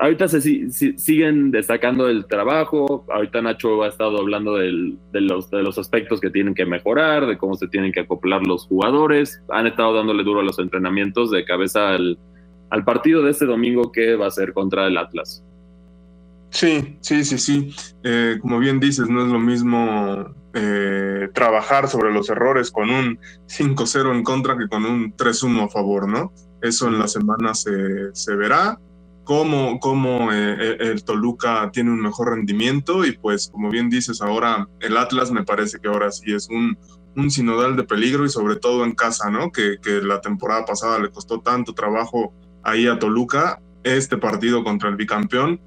ahorita 0.00 0.28
se 0.28 0.70
siguen 0.70 1.50
destacando 1.50 2.08
el 2.08 2.26
trabajo. 2.26 3.04
Ahorita 3.08 3.42
Nacho 3.42 3.82
ha 3.82 3.88
estado 3.88 4.18
hablando 4.18 4.56
de, 4.56 4.96
los, 5.12 5.50
de 5.50 5.62
los 5.62 5.78
aspectos 5.78 6.20
que 6.20 6.30
tienen 6.30 6.54
que 6.54 6.66
mejorar, 6.66 7.26
de 7.26 7.38
cómo 7.38 7.54
se 7.54 7.68
tienen 7.68 7.92
que 7.92 8.00
acoplar 8.00 8.46
los 8.46 8.66
jugadores. 8.66 9.42
Han 9.50 9.66
estado 9.66 9.94
dándole 9.94 10.24
duro 10.24 10.40
a 10.40 10.44
los 10.44 10.58
entrenamientos 10.58 11.30
de 11.30 11.44
cabeza 11.44 11.90
al, 11.90 12.18
al 12.70 12.84
partido 12.84 13.22
de 13.22 13.30
este 13.30 13.46
domingo 13.46 13.92
que 13.92 14.16
va 14.16 14.26
a 14.26 14.30
ser 14.30 14.52
contra 14.52 14.86
el 14.86 14.96
Atlas. 14.96 15.44
Sí, 16.50 16.98
sí, 17.00 17.24
sí, 17.24 17.38
sí. 17.38 17.74
Eh, 18.04 18.38
como 18.40 18.58
bien 18.58 18.78
dices, 18.78 19.08
no 19.08 19.24
es 19.24 19.28
lo 19.32 19.38
mismo 19.38 20.34
eh, 20.52 21.28
trabajar 21.32 21.88
sobre 21.88 22.12
los 22.12 22.28
errores 22.28 22.70
con 22.70 22.90
un 22.90 23.18
5-0 23.46 24.14
en 24.14 24.22
contra 24.22 24.58
que 24.58 24.68
con 24.68 24.84
un 24.84 25.16
3-1 25.16 25.64
a 25.64 25.68
favor, 25.68 26.06
¿no? 26.06 26.32
Eso 26.60 26.88
en 26.88 26.98
la 26.98 27.08
semana 27.08 27.54
se, 27.54 28.14
se 28.14 28.36
verá 28.36 28.78
cómo, 29.24 29.78
cómo 29.80 30.32
eh, 30.32 30.56
eh, 30.58 30.76
el 30.80 31.04
Toluca 31.04 31.70
tiene 31.72 31.90
un 31.90 32.00
mejor 32.00 32.30
rendimiento 32.30 33.04
y 33.04 33.12
pues 33.12 33.50
como 33.50 33.70
bien 33.70 33.88
dices 33.88 34.20
ahora 34.20 34.68
el 34.80 34.96
Atlas 34.96 35.30
me 35.30 35.44
parece 35.44 35.78
que 35.78 35.88
ahora 35.88 36.10
sí 36.10 36.32
es 36.32 36.48
un, 36.48 36.76
un 37.16 37.30
sinodal 37.30 37.76
de 37.76 37.84
peligro 37.84 38.24
y 38.24 38.28
sobre 38.28 38.56
todo 38.56 38.84
en 38.84 38.92
casa, 38.92 39.30
¿no? 39.30 39.50
Que, 39.50 39.76
que 39.82 40.02
la 40.02 40.20
temporada 40.20 40.64
pasada 40.64 40.98
le 40.98 41.10
costó 41.10 41.40
tanto 41.40 41.72
trabajo 41.72 42.32
ahí 42.62 42.86
a 42.86 42.98
Toluca, 42.98 43.60
este 43.84 44.16
partido 44.16 44.64
contra 44.64 44.88
el 44.88 44.96
bicampeón 44.96 45.60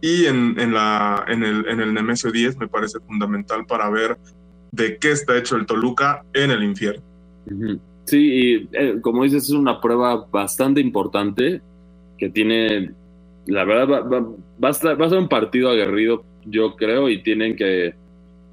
y 0.00 0.26
en, 0.26 0.58
en, 0.58 0.74
la, 0.74 1.24
en, 1.28 1.44
el, 1.44 1.66
en 1.68 1.80
el 1.80 1.94
Nemesio 1.94 2.32
10 2.32 2.58
me 2.58 2.68
parece 2.68 2.98
fundamental 3.00 3.64
para 3.66 3.88
ver 3.88 4.18
de 4.72 4.98
qué 4.98 5.12
está 5.12 5.36
hecho 5.36 5.56
el 5.56 5.66
Toluca 5.66 6.24
en 6.32 6.50
el 6.50 6.62
infierno. 6.64 7.02
Sí, 8.04 8.18
y 8.18 8.68
eh, 8.72 8.98
como 9.00 9.22
dices, 9.22 9.44
es 9.44 9.50
una 9.50 9.80
prueba 9.80 10.26
bastante 10.30 10.80
importante 10.80 11.62
que 12.18 12.30
tiene 12.30 12.94
la 13.46 13.64
verdad 13.64 14.04
va, 14.62 14.68
a 14.68 14.72
ser 14.72 15.18
un 15.18 15.28
partido 15.28 15.70
aguerrido, 15.70 16.24
yo 16.44 16.76
creo, 16.76 17.08
y 17.08 17.22
tienen 17.22 17.56
que, 17.56 17.94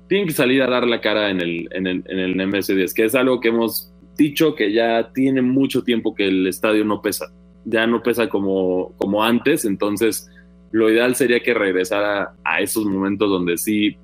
tienen 0.08 0.28
que 0.28 0.34
salir 0.34 0.62
a 0.62 0.70
dar 0.70 0.88
la 0.88 1.02
cara 1.02 1.30
en 1.30 1.42
el, 1.42 1.68
en 1.72 1.88
el, 1.88 2.04
en 2.08 2.20
el 2.20 2.36
MS10, 2.36 2.94
que 2.94 3.06
es 3.06 3.16
algo 3.16 3.40
que 3.40 3.50
hemos 3.50 3.94
dicho 4.18 4.56
que 4.56 4.74
ya 4.74 5.12
tiene 5.14 5.42
mucho 5.42 5.84
tiempo 5.84 6.14
que 6.14 6.28
el 6.28 6.48
estadio 6.48 6.84
no 6.84 7.02
pesa, 7.02 7.32
ya 7.66 7.88
no 7.88 8.02
pesa 8.02 8.28
como, 8.28 8.94
como 8.98 9.24
antes, 9.24 9.66
entonces 9.66 10.30
lo 10.72 10.90
ideal 10.90 11.16
sería 11.16 11.42
que 11.42 11.54
regresara 11.54 12.34
a 12.44 12.60
esos 12.60 12.86
momentos 12.86 13.30
donde 13.30 13.58
sí, 13.58 13.98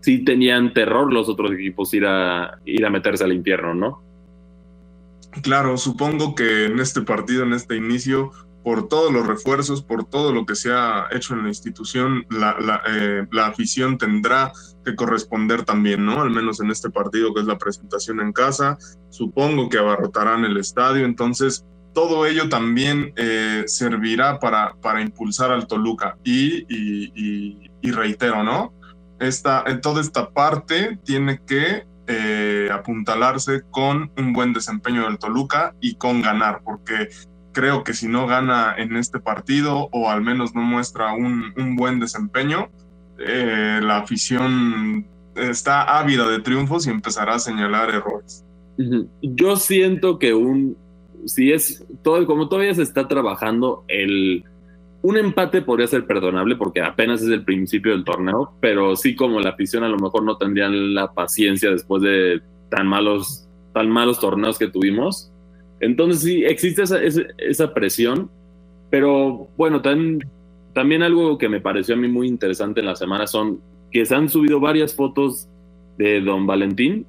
sí 0.00 0.24
tenían 0.24 0.72
terror 0.72 1.12
los 1.12 1.28
otros 1.28 1.52
equipos 1.52 1.92
ir 1.94 2.06
a, 2.06 2.58
ir 2.64 2.84
a 2.84 2.90
meterse 2.90 3.24
al 3.24 3.32
infierno, 3.32 3.74
¿no? 3.74 4.02
Claro, 5.42 5.76
supongo 5.76 6.34
que 6.34 6.66
en 6.66 6.80
este 6.80 7.02
partido, 7.02 7.44
en 7.44 7.52
este 7.52 7.76
inicio, 7.76 8.32
por 8.62 8.88
todos 8.88 9.12
los 9.12 9.26
refuerzos, 9.26 9.82
por 9.82 10.04
todo 10.04 10.32
lo 10.32 10.44
que 10.44 10.54
se 10.54 10.72
ha 10.72 11.06
hecho 11.12 11.34
en 11.34 11.42
la 11.42 11.48
institución, 11.48 12.26
la, 12.30 12.82
eh, 12.86 13.26
la, 13.32 13.46
afición 13.46 13.96
tendrá 13.96 14.52
que 14.84 14.94
corresponder 14.94 15.64
también, 15.64 16.04
¿no? 16.04 16.20
Al 16.20 16.30
menos 16.30 16.60
en 16.60 16.70
este 16.70 16.90
partido 16.90 17.32
que 17.32 17.40
es 17.40 17.46
la 17.46 17.58
presentación 17.58 18.20
en 18.20 18.32
casa, 18.32 18.76
supongo 19.08 19.68
que 19.68 19.78
abarrotarán 19.78 20.44
el 20.44 20.56
estadio, 20.58 21.04
entonces 21.04 21.64
todo 21.94 22.26
ello 22.26 22.48
también 22.48 23.12
eh, 23.16 23.64
servirá 23.66 24.38
para, 24.38 24.74
para 24.80 25.00
impulsar 25.00 25.50
al 25.50 25.66
Toluca 25.66 26.16
y, 26.24 26.64
y, 26.68 27.90
reitero, 27.90 28.44
¿no? 28.44 28.72
Esta, 29.18 29.64
toda 29.80 30.00
esta 30.00 30.30
parte 30.30 30.98
tiene 31.04 31.40
que 31.44 31.84
eh, 32.06 32.68
apuntalarse 32.72 33.62
con 33.70 34.10
un 34.16 34.32
buen 34.32 34.52
desempeño 34.52 35.04
del 35.04 35.18
Toluca 35.18 35.74
y 35.80 35.96
con 35.96 36.22
ganar, 36.22 36.62
porque 36.64 37.08
creo 37.52 37.84
que 37.84 37.94
si 37.94 38.08
no 38.08 38.26
gana 38.26 38.74
en 38.76 38.96
este 38.96 39.20
partido 39.20 39.88
o 39.92 40.10
al 40.10 40.22
menos 40.22 40.54
no 40.54 40.62
muestra 40.62 41.12
un, 41.14 41.76
buen 41.76 42.00
desempeño, 42.00 42.68
eh, 43.18 43.80
la 43.82 43.98
afición 43.98 45.06
está 45.36 45.98
ávida 45.98 46.28
de 46.28 46.40
triunfos 46.40 46.86
y 46.86 46.90
empezará 46.90 47.34
a 47.34 47.38
señalar 47.38 47.90
errores. 47.90 48.44
Yo 49.20 49.56
siento 49.56 50.18
que 50.18 50.32
un, 50.32 50.76
si 51.26 51.52
es, 51.52 51.84
todo, 52.02 52.24
como 52.26 52.48
todavía 52.48 52.74
se 52.74 52.82
está 52.82 53.08
trabajando, 53.08 53.84
el, 53.88 54.44
un 55.02 55.16
empate 55.16 55.62
podría 55.62 55.86
ser 55.86 56.06
perdonable 56.06 56.56
porque 56.56 56.80
apenas 56.80 57.22
es 57.22 57.28
el 57.28 57.44
principio 57.44 57.92
del 57.92 58.04
torneo, 58.04 58.54
pero 58.60 58.96
sí 58.96 59.14
como 59.14 59.40
la 59.40 59.50
afición 59.50 59.84
a 59.84 59.88
lo 59.88 59.98
mejor 59.98 60.22
no 60.22 60.36
tendrían 60.36 60.94
la 60.94 61.12
paciencia 61.12 61.70
después 61.70 62.02
de 62.02 62.40
tan 62.70 62.86
malos, 62.86 63.48
tan 63.74 63.90
malos 63.90 64.18
torneos 64.20 64.58
que 64.58 64.68
tuvimos 64.68 65.32
entonces 65.80 66.22
sí, 66.22 66.44
existe 66.44 66.82
esa, 66.82 66.98
esa, 67.02 67.74
presión, 67.74 68.30
pero 68.90 69.48
bueno, 69.56 69.80
también, 69.80 70.20
también 70.74 71.02
algo 71.02 71.38
que 71.38 71.48
me 71.48 71.60
pareció 71.60 71.94
a 71.94 71.98
mí 71.98 72.08
muy 72.08 72.28
interesante 72.28 72.80
en 72.80 72.86
la 72.86 72.96
semana 72.96 73.26
son 73.26 73.60
que 73.90 74.04
se 74.04 74.14
han 74.14 74.28
subido 74.28 74.60
varias 74.60 74.94
fotos 74.94 75.48
de 75.98 76.20
don 76.20 76.46
Valentín 76.46 77.06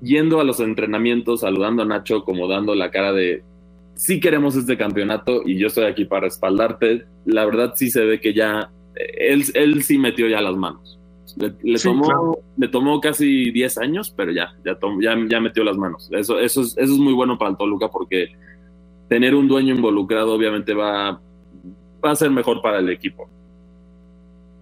yendo 0.00 0.40
a 0.40 0.44
los 0.44 0.60
entrenamientos, 0.60 1.40
saludando 1.40 1.82
a 1.82 1.86
Nacho, 1.86 2.24
como 2.24 2.48
dando 2.48 2.74
la 2.74 2.90
cara 2.90 3.12
de 3.12 3.42
sí 3.94 4.20
queremos 4.20 4.54
este 4.56 4.76
campeonato 4.76 5.42
y 5.44 5.58
yo 5.58 5.66
estoy 5.66 5.84
aquí 5.84 6.04
para 6.04 6.22
respaldarte. 6.22 7.04
La 7.26 7.44
verdad 7.44 7.72
sí 7.74 7.90
se 7.90 8.04
ve 8.04 8.20
que 8.20 8.32
ya 8.32 8.70
él, 8.94 9.44
él 9.54 9.82
sí 9.82 9.98
metió 9.98 10.28
ya 10.28 10.40
las 10.40 10.56
manos. 10.56 10.97
Le, 11.38 11.78
tomó, 11.78 12.38
le 12.56 12.68
tomó 12.68 13.00
casi 13.00 13.52
10 13.52 13.78
años, 13.78 14.12
pero 14.16 14.32
ya, 14.32 14.56
ya, 14.64 14.76
ya, 15.28 15.40
metió 15.40 15.62
las 15.62 15.76
manos. 15.76 16.08
Eso, 16.12 16.38
eso, 16.38 16.62
es, 16.62 16.76
eso 16.76 16.92
es 16.92 16.98
muy 16.98 17.12
bueno 17.12 17.38
para 17.38 17.52
el 17.52 17.56
Toluca 17.56 17.88
porque 17.88 18.36
tener 19.08 19.34
un 19.34 19.46
dueño 19.46 19.74
involucrado 19.74 20.34
obviamente 20.34 20.74
va, 20.74 21.20
va 22.04 22.10
a 22.10 22.16
ser 22.16 22.30
mejor 22.30 22.60
para 22.60 22.78
el 22.78 22.88
equipo. 22.88 23.30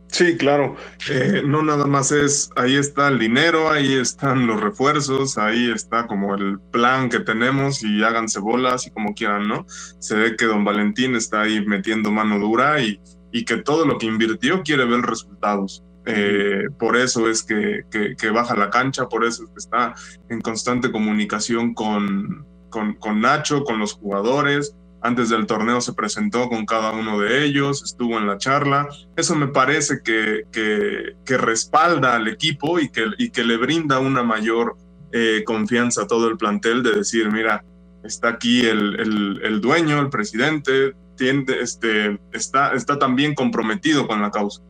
Sí, 0.09 0.37
claro. 0.37 0.77
Eh, 1.11 1.43
no 1.45 1.63
nada 1.63 1.87
más 1.87 2.13
es, 2.13 2.51
ahí 2.57 2.77
está 2.77 3.09
el 3.09 3.19
dinero, 3.19 3.71
ahí 3.71 3.95
están 3.95 4.47
los 4.47 4.61
refuerzos, 4.61 5.37
ahí 5.37 5.71
está 5.71 6.07
como 6.07 6.35
el 6.35 6.59
plan 6.71 7.09
que 7.09 7.21
tenemos 7.21 7.83
y 7.83 8.03
háganse 8.03 8.41
bolas 8.41 8.87
y 8.87 8.91
como 8.91 9.15
quieran, 9.15 9.49
¿no? 9.49 9.67
Se 9.69 10.17
ve 10.17 10.37
que 10.37 10.47
don 10.47 10.65
Valentín 10.65 11.17
está 11.17 11.43
ahí 11.43 11.65
metiendo 11.67 12.11
mano 12.11 12.39
dura 12.39 12.81
y, 12.81 13.01
y 13.33 13.45
que 13.45 13.59
todo 13.59 13.85
lo 13.85 13.99
que 13.99 14.07
invirtió 14.07 14.63
quiere 14.63 14.85
ver 14.87 15.01
resultados. 15.01 15.83
Eh, 16.09 16.69
por 16.79 16.97
eso 16.97 17.29
es 17.29 17.43
que, 17.43 17.83
que, 17.91 18.31
baja 18.31 18.55
la 18.55 18.71
cancha, 18.71 19.09
por 19.09 19.25
eso 19.25 19.43
es 19.43 19.51
que 19.51 19.59
está 19.59 19.95
en 20.29 20.41
constante 20.41 20.93
comunicación 20.93 21.75
con, 21.75 22.47
con, 22.71 23.21
Nacho, 23.21 23.65
con 23.65 23.81
los 23.81 23.95
jugadores. 23.95 24.77
Antes 25.03 25.29
del 25.29 25.47
torneo 25.47 25.81
se 25.81 25.93
presentó 25.93 26.49
con 26.49 26.65
cada 26.65 26.93
uno 26.93 27.19
de 27.19 27.45
ellos, 27.45 27.83
estuvo 27.83 28.19
en 28.19 28.27
la 28.27 28.39
charla. 28.39 28.89
Eso 29.17 29.35
me 29.35 29.49
parece 29.49 30.01
que, 30.03 30.45
que, 30.53 31.37
respalda 31.37 32.15
al 32.15 32.29
equipo 32.29 32.79
y 32.79 32.89
que, 32.89 33.07
y 33.19 33.31
que 33.31 33.45
le 33.45 33.57
brinda 33.57 33.99
una 33.99 34.23
mayor 34.23 34.77
eh, 35.13 35.43
confianza 35.45 36.03
a 36.03 36.07
todo 36.07 36.29
el 36.29 36.37
plantel 36.37 36.85
de 36.85 36.93
decir, 36.93 37.31
mira, 37.33 37.65
está 38.05 38.29
aquí 38.29 38.65
el, 38.65 39.41
el, 39.43 39.61
dueño, 39.61 40.01
el 40.01 40.09
presidente, 40.09 40.95
tiende, 41.17 41.61
este, 41.61 42.21
está, 42.33 42.75
está 42.75 42.99
también 42.99 43.35
comprometido 43.35 44.07
con 44.07 44.23
la 44.23 44.31
causa. 44.31 44.63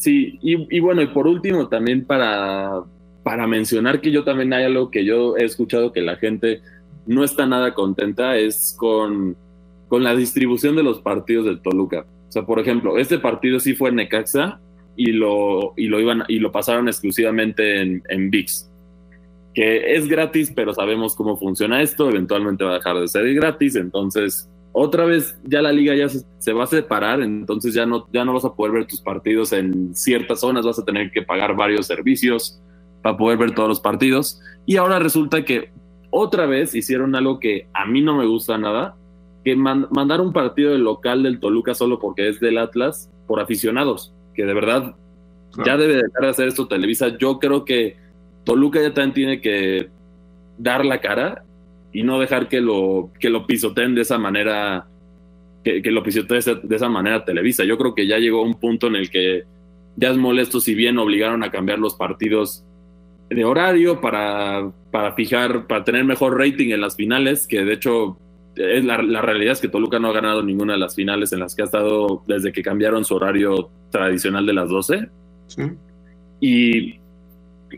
Sí, 0.00 0.38
y, 0.40 0.80
bueno, 0.80 1.02
y 1.02 1.08
por 1.08 1.26
último 1.26 1.68
también 1.68 2.06
para, 2.06 2.84
para 3.22 3.46
mencionar 3.46 4.00
que 4.00 4.10
yo 4.10 4.24
también 4.24 4.50
hay 4.54 4.64
algo 4.64 4.90
que 4.90 5.04
yo 5.04 5.36
he 5.36 5.44
escuchado 5.44 5.92
que 5.92 6.00
la 6.00 6.16
gente 6.16 6.62
no 7.06 7.22
está 7.22 7.44
nada 7.44 7.74
contenta 7.74 8.38
es 8.38 8.74
con, 8.78 9.36
con 9.88 10.02
la 10.02 10.16
distribución 10.16 10.74
de 10.74 10.84
los 10.84 11.02
partidos 11.02 11.44
del 11.44 11.60
Toluca. 11.60 12.06
O 12.30 12.32
sea, 12.32 12.46
por 12.46 12.58
ejemplo, 12.58 12.96
este 12.96 13.18
partido 13.18 13.60
sí 13.60 13.74
fue 13.74 13.90
en 13.90 13.96
Necaxa 13.96 14.58
y 14.96 15.12
lo, 15.12 15.74
y 15.76 15.88
lo, 15.88 16.00
iban, 16.00 16.24
y 16.28 16.38
lo 16.38 16.50
pasaron 16.50 16.88
exclusivamente 16.88 17.82
en, 17.82 18.02
en 18.08 18.30
VIX, 18.30 18.70
que 19.52 19.96
es 19.96 20.08
gratis, 20.08 20.50
pero 20.56 20.72
sabemos 20.72 21.14
cómo 21.14 21.36
funciona 21.36 21.82
esto, 21.82 22.08
eventualmente 22.08 22.64
va 22.64 22.70
a 22.70 22.74
dejar 22.76 22.98
de 22.98 23.06
ser 23.06 23.34
gratis, 23.34 23.76
entonces 23.76 24.48
otra 24.72 25.04
vez 25.04 25.38
ya 25.44 25.62
la 25.62 25.72
liga 25.72 25.94
ya 25.94 26.08
se, 26.08 26.52
va 26.52 26.64
a 26.64 26.68
separar, 26.68 27.20
entonces 27.22 27.74
ya 27.74 27.86
no, 27.86 28.06
ya 28.12 28.24
no 28.24 28.32
vas 28.32 28.44
a 28.44 28.54
poder 28.54 28.72
ver 28.72 28.86
tus 28.86 29.00
partidos 29.00 29.52
en 29.52 29.94
ciertas 29.94 30.40
zonas, 30.40 30.64
vas 30.64 30.78
a 30.78 30.84
tener 30.84 31.10
que 31.10 31.22
pagar 31.22 31.56
varios 31.56 31.86
servicios 31.86 32.60
para 33.02 33.16
poder 33.16 33.38
ver 33.38 33.54
todos 33.54 33.68
los 33.68 33.80
partidos. 33.80 34.40
Y 34.66 34.76
ahora 34.76 34.98
resulta 34.98 35.44
que 35.44 35.72
otra 36.10 36.46
vez 36.46 36.74
hicieron 36.74 37.16
algo 37.16 37.40
que 37.40 37.68
a 37.72 37.86
mí 37.86 38.00
no 38.02 38.16
me 38.16 38.26
gusta 38.26 38.58
nada, 38.58 38.96
que 39.44 39.56
mandar 39.56 40.20
un 40.20 40.32
partido 40.32 40.72
del 40.72 40.82
local 40.82 41.22
del 41.22 41.40
Toluca 41.40 41.74
solo 41.74 41.98
porque 41.98 42.28
es 42.28 42.40
del 42.40 42.58
Atlas 42.58 43.10
por 43.26 43.40
aficionados, 43.40 44.14
que 44.34 44.44
de 44.44 44.54
verdad 44.54 44.94
ya 45.64 45.76
debe 45.76 45.94
dejar 45.94 46.22
de 46.22 46.28
hacer 46.28 46.48
esto 46.48 46.68
Televisa. 46.68 47.16
Yo 47.18 47.38
creo 47.38 47.64
que 47.64 47.96
Toluca 48.44 48.80
ya 48.80 48.92
también 48.94 49.14
tiene 49.14 49.40
que 49.40 49.90
dar 50.58 50.84
la 50.84 51.00
cara 51.00 51.44
y 51.92 52.02
no 52.02 52.18
dejar 52.18 52.48
que 52.48 52.60
lo, 52.60 53.10
que 53.18 53.30
lo 53.30 53.46
pisoteen 53.46 53.94
de 53.94 54.02
esa 54.02 54.18
manera, 54.18 54.86
que, 55.64 55.82
lo 55.90 56.02
pisoteen 56.02 56.60
de 56.62 56.76
esa 56.76 56.88
manera 56.88 57.24
Televisa. 57.24 57.64
Yo 57.64 57.76
creo 57.78 57.94
que 57.94 58.06
ya 58.06 58.18
llegó 58.18 58.42
un 58.42 58.54
punto 58.54 58.86
en 58.86 58.96
el 58.96 59.10
que 59.10 59.44
ya 59.96 60.10
es 60.10 60.16
molesto 60.16 60.60
si 60.60 60.74
bien 60.74 60.98
obligaron 60.98 61.42
a 61.42 61.50
cambiar 61.50 61.78
los 61.78 61.94
partidos 61.94 62.64
de 63.28 63.44
horario 63.44 64.00
para, 64.00 64.72
para 64.90 65.12
fijar, 65.12 65.66
para 65.66 65.84
tener 65.84 66.04
mejor 66.04 66.38
rating 66.38 66.70
en 66.70 66.80
las 66.80 66.96
finales, 66.96 67.46
que 67.46 67.64
de 67.64 67.74
hecho 67.74 68.18
es 68.56 68.84
la, 68.84 68.96
realidad 68.96 69.52
es 69.52 69.60
que 69.60 69.68
Toluca 69.68 69.98
no 69.98 70.08
ha 70.08 70.12
ganado 70.12 70.42
ninguna 70.42 70.74
de 70.74 70.80
las 70.80 70.94
finales 70.94 71.32
en 71.32 71.40
las 71.40 71.54
que 71.54 71.62
ha 71.62 71.64
estado 71.66 72.22
desde 72.26 72.52
que 72.52 72.62
cambiaron 72.62 73.04
su 73.04 73.14
horario 73.14 73.70
tradicional 73.90 74.46
de 74.46 74.52
las 74.52 74.68
12. 74.68 75.08
Y, 76.40 77.00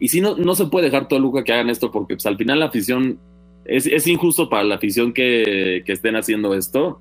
y 0.00 0.08
si 0.08 0.20
no, 0.20 0.36
no 0.36 0.54
se 0.54 0.66
puede 0.66 0.86
dejar 0.86 1.08
Toluca 1.08 1.44
que 1.44 1.52
hagan 1.52 1.70
esto 1.70 1.90
porque 1.90 2.14
pues, 2.14 2.26
al 2.26 2.36
final 2.36 2.60
la 2.60 2.66
afición 2.66 3.18
es, 3.64 4.06
injusto 4.06 4.48
para 4.48 4.64
la 4.64 4.76
afición 4.76 5.12
que, 5.12 5.82
estén 5.86 6.16
haciendo 6.16 6.54
esto. 6.54 7.00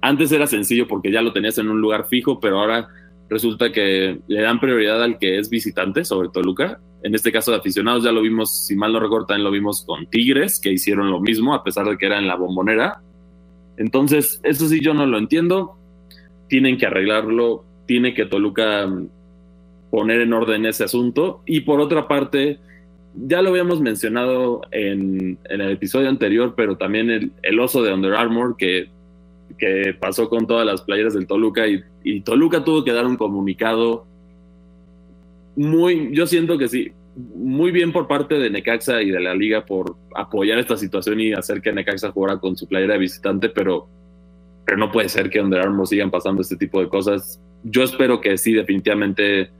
Antes 0.00 0.30
era 0.32 0.46
sencillo 0.46 0.86
porque 0.86 1.10
ya 1.10 1.22
lo 1.22 1.32
tenías 1.32 1.58
en 1.58 1.68
un 1.68 1.80
lugar 1.80 2.06
fijo, 2.08 2.38
pero 2.40 2.60
ahora 2.60 2.88
resulta 3.28 3.72
que 3.72 4.18
le 4.28 4.40
dan 4.40 4.60
prioridad 4.60 5.02
al 5.02 5.18
que 5.18 5.38
es 5.38 5.50
visitante 5.50 6.04
sobre 6.04 6.28
Toluca. 6.28 6.80
En 7.02 7.14
este 7.14 7.32
caso 7.32 7.50
de 7.50 7.58
aficionados 7.58 8.04
ya 8.04 8.12
lo 8.12 8.22
vimos, 8.22 8.66
si 8.66 8.76
mal 8.76 8.92
no 8.92 9.00
recuerdo, 9.00 9.26
también 9.26 9.44
lo 9.44 9.50
vimos 9.50 9.84
con 9.84 10.06
Tigres, 10.06 10.60
que 10.60 10.72
hicieron 10.72 11.10
lo 11.10 11.20
mismo 11.20 11.54
a 11.54 11.64
pesar 11.64 11.86
de 11.86 11.96
que 11.96 12.06
era 12.06 12.18
en 12.18 12.28
la 12.28 12.36
bombonera. 12.36 13.00
Entonces, 13.76 14.40
eso 14.42 14.68
sí 14.68 14.80
yo 14.80 14.94
no 14.94 15.06
lo 15.06 15.18
entiendo. 15.18 15.76
Tienen 16.48 16.78
que 16.78 16.86
arreglarlo, 16.86 17.64
tiene 17.86 18.14
que 18.14 18.26
Toluca 18.26 18.88
poner 19.90 20.20
en 20.20 20.32
orden 20.32 20.66
ese 20.66 20.84
asunto. 20.84 21.42
Y 21.46 21.60
por 21.60 21.80
otra 21.80 22.08
parte, 22.08 22.58
ya 23.16 23.42
lo 23.42 23.50
habíamos 23.50 23.80
mencionado 23.80 24.62
en, 24.70 25.38
el 25.44 25.60
episodio 25.70 26.08
anterior, 26.08 26.54
pero 26.56 26.76
también 26.76 27.32
el, 27.42 27.60
oso 27.60 27.82
de 27.82 27.92
Under 27.92 28.14
Armour 28.14 28.56
que, 28.56 28.88
que, 29.58 29.94
pasó 29.98 30.28
con 30.28 30.46
todas 30.46 30.66
las 30.66 30.82
playeras 30.82 31.14
del 31.14 31.26
Toluca 31.26 31.66
y, 31.66 32.20
Toluca 32.20 32.62
tuvo 32.62 32.84
que 32.84 32.92
dar 32.92 33.06
un 33.06 33.16
comunicado 33.16 34.06
muy, 35.56 36.10
yo 36.12 36.26
siento 36.26 36.58
que 36.58 36.68
sí, 36.68 36.92
muy 37.16 37.70
bien 37.70 37.92
por 37.92 38.06
parte 38.06 38.38
de 38.38 38.50
Necaxa 38.50 39.00
y 39.02 39.10
de 39.10 39.20
la 39.20 39.34
liga 39.34 39.64
por 39.64 39.96
apoyar 40.14 40.58
esta 40.58 40.76
situación 40.76 41.18
y 41.20 41.32
hacer 41.32 41.62
que 41.62 41.72
Necaxa 41.72 42.12
jugara 42.12 42.38
con 42.38 42.56
su 42.56 42.68
playera 42.68 42.92
de 42.92 43.00
visitante, 43.00 43.48
pero, 43.48 43.88
pero 44.66 44.76
no 44.76 44.92
puede 44.92 45.08
ser 45.08 45.30
que 45.30 45.40
Under 45.40 45.60
Armour 45.60 45.88
sigan 45.88 46.10
pasando 46.10 46.42
este 46.42 46.56
tipo 46.56 46.80
de 46.80 46.88
cosas. 46.88 47.40
Yo 47.64 47.82
espero 47.82 48.20
que 48.20 48.36
sí, 48.36 48.52
definitivamente 48.52 49.50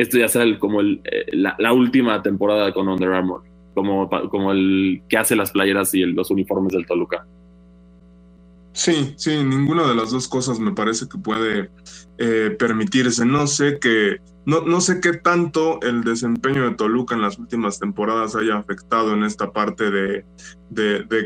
esto 0.00 0.18
ya 0.18 0.28
sea 0.28 0.44
como 0.58 0.80
el, 0.80 1.00
eh, 1.04 1.26
la, 1.32 1.72
última 1.72 2.22
temporada 2.22 2.72
con 2.72 2.88
Under 2.88 3.12
Armour, 3.12 3.42
como, 3.74 4.52
el 4.52 5.02
que 5.08 5.18
hace 5.18 5.36
las 5.36 5.50
playeras 5.50 5.94
y 5.94 6.04
los 6.04 6.30
uniformes 6.30 6.72
del 6.72 6.86
Toluca. 6.86 7.26
Sí, 8.72 9.14
sí, 9.16 9.42
ninguna 9.42 9.88
de 9.88 9.96
las 9.96 10.12
dos 10.12 10.28
cosas 10.28 10.60
me 10.60 10.72
parece 10.72 11.08
que 11.08 11.18
puede 11.18 11.70
eh, 12.18 12.54
permitirse. 12.56 13.24
No 13.26 13.48
sé 13.48 13.78
qué, 13.80 14.18
no, 14.46 14.80
sé 14.80 15.00
qué 15.00 15.14
tanto 15.14 15.80
el 15.82 16.04
desempeño 16.04 16.68
de 16.68 16.76
Toluca 16.76 17.16
en 17.16 17.22
las 17.22 17.38
últimas 17.38 17.80
temporadas 17.80 18.36
haya 18.36 18.56
afectado 18.56 19.14
en 19.14 19.24
esta 19.24 19.52
parte 19.52 19.90
de 19.90 20.24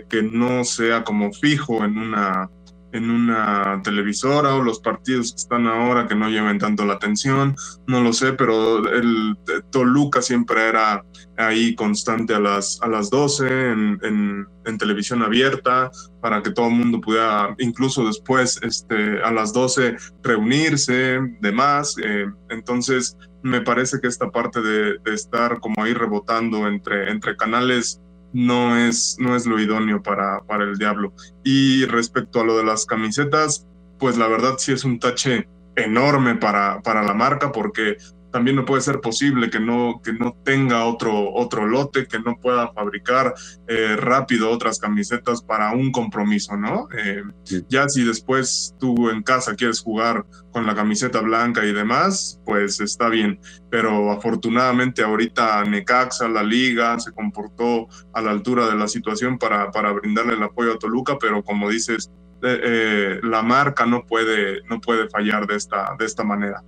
que 0.08 0.22
no 0.22 0.64
sea 0.64 1.04
como 1.04 1.32
fijo 1.32 1.84
en 1.84 1.98
una 1.98 2.48
en 2.92 3.10
una 3.10 3.80
televisora 3.82 4.54
o 4.54 4.62
los 4.62 4.80
partidos 4.80 5.32
que 5.32 5.36
están 5.36 5.66
ahora 5.66 6.06
que 6.06 6.14
no 6.14 6.28
lleven 6.28 6.58
tanto 6.58 6.84
la 6.84 6.94
atención, 6.94 7.56
no 7.86 8.00
lo 8.00 8.12
sé, 8.12 8.34
pero 8.34 8.86
el 8.92 9.36
Toluca 9.70 10.22
siempre 10.22 10.68
era 10.68 11.04
ahí 11.36 11.74
constante 11.74 12.34
a 12.34 12.40
las, 12.40 12.80
a 12.82 12.88
las 12.88 13.10
12 13.10 13.70
en, 13.72 13.98
en, 14.02 14.78
televisión 14.78 15.22
abierta 15.22 15.90
para 16.20 16.42
que 16.42 16.50
todo 16.50 16.68
el 16.68 16.74
mundo 16.74 17.00
pudiera, 17.00 17.54
incluso 17.58 18.04
después 18.06 18.58
este, 18.62 19.22
a 19.22 19.30
las 19.30 19.52
12 19.52 19.96
reunirse, 20.22 21.20
demás. 21.40 21.96
Eh, 22.02 22.26
entonces, 22.48 23.16
me 23.42 23.60
parece 23.60 24.00
que 24.00 24.08
esta 24.08 24.30
parte 24.30 24.60
de, 24.60 24.98
de, 24.98 25.14
estar 25.14 25.60
como 25.60 25.82
ahí 25.82 25.92
rebotando 25.92 26.66
entre, 26.66 27.10
entre 27.10 27.36
canales 27.36 28.00
no 28.32 28.76
es, 28.76 29.16
no 29.18 29.36
es 29.36 29.46
lo 29.46 29.58
idóneo 29.60 30.02
para, 30.02 30.40
para 30.40 30.64
el 30.64 30.76
diablo. 30.78 31.12
Y 31.44 31.84
respecto 31.86 32.40
a 32.40 32.44
lo 32.44 32.56
de 32.56 32.64
las 32.64 32.86
camisetas, 32.86 33.66
pues 33.98 34.16
la 34.16 34.28
verdad 34.28 34.54
sí 34.58 34.72
es 34.72 34.84
un 34.84 34.98
tache 34.98 35.48
enorme 35.76 36.34
para, 36.34 36.82
para 36.82 37.02
la 37.02 37.14
marca 37.14 37.52
porque 37.52 37.96
también 38.32 38.56
no 38.56 38.64
puede 38.64 38.80
ser 38.80 39.00
posible 39.00 39.50
que 39.50 39.60
no, 39.60 40.00
que 40.02 40.12
no 40.12 40.36
tenga 40.42 40.86
otro, 40.86 41.32
otro 41.34 41.66
lote, 41.66 42.06
que 42.06 42.18
no 42.18 42.36
pueda 42.40 42.72
fabricar 42.72 43.34
eh, 43.68 43.96
rápido 43.96 44.50
otras 44.50 44.78
camisetas 44.78 45.42
para 45.42 45.72
un 45.72 45.92
compromiso, 45.92 46.56
¿no? 46.56 46.88
Eh, 46.96 47.22
ya 47.68 47.88
si 47.88 48.04
después 48.04 48.74
tú 48.80 49.10
en 49.10 49.22
casa 49.22 49.54
quieres 49.54 49.80
jugar 49.80 50.24
con 50.50 50.66
la 50.66 50.74
camiseta 50.74 51.20
blanca 51.20 51.64
y 51.64 51.72
demás, 51.72 52.40
pues 52.44 52.80
está 52.80 53.08
bien. 53.08 53.38
Pero 53.70 54.10
afortunadamente 54.10 55.02
ahorita 55.02 55.64
Necaxa, 55.64 56.28
la 56.28 56.42
liga, 56.42 56.98
se 56.98 57.12
comportó 57.12 57.86
a 58.14 58.22
la 58.22 58.30
altura 58.30 58.66
de 58.66 58.76
la 58.76 58.88
situación 58.88 59.38
para, 59.38 59.70
para 59.70 59.92
brindarle 59.92 60.34
el 60.34 60.42
apoyo 60.42 60.72
a 60.72 60.78
Toluca, 60.78 61.18
pero 61.20 61.42
como 61.42 61.68
dices, 61.68 62.10
eh, 62.42 63.20
la 63.22 63.42
marca 63.42 63.86
no 63.86 64.04
puede, 64.04 64.62
no 64.68 64.80
puede 64.80 65.08
fallar 65.08 65.46
de 65.46 65.56
esta, 65.56 65.94
de 65.98 66.06
esta 66.06 66.24
manera. 66.24 66.62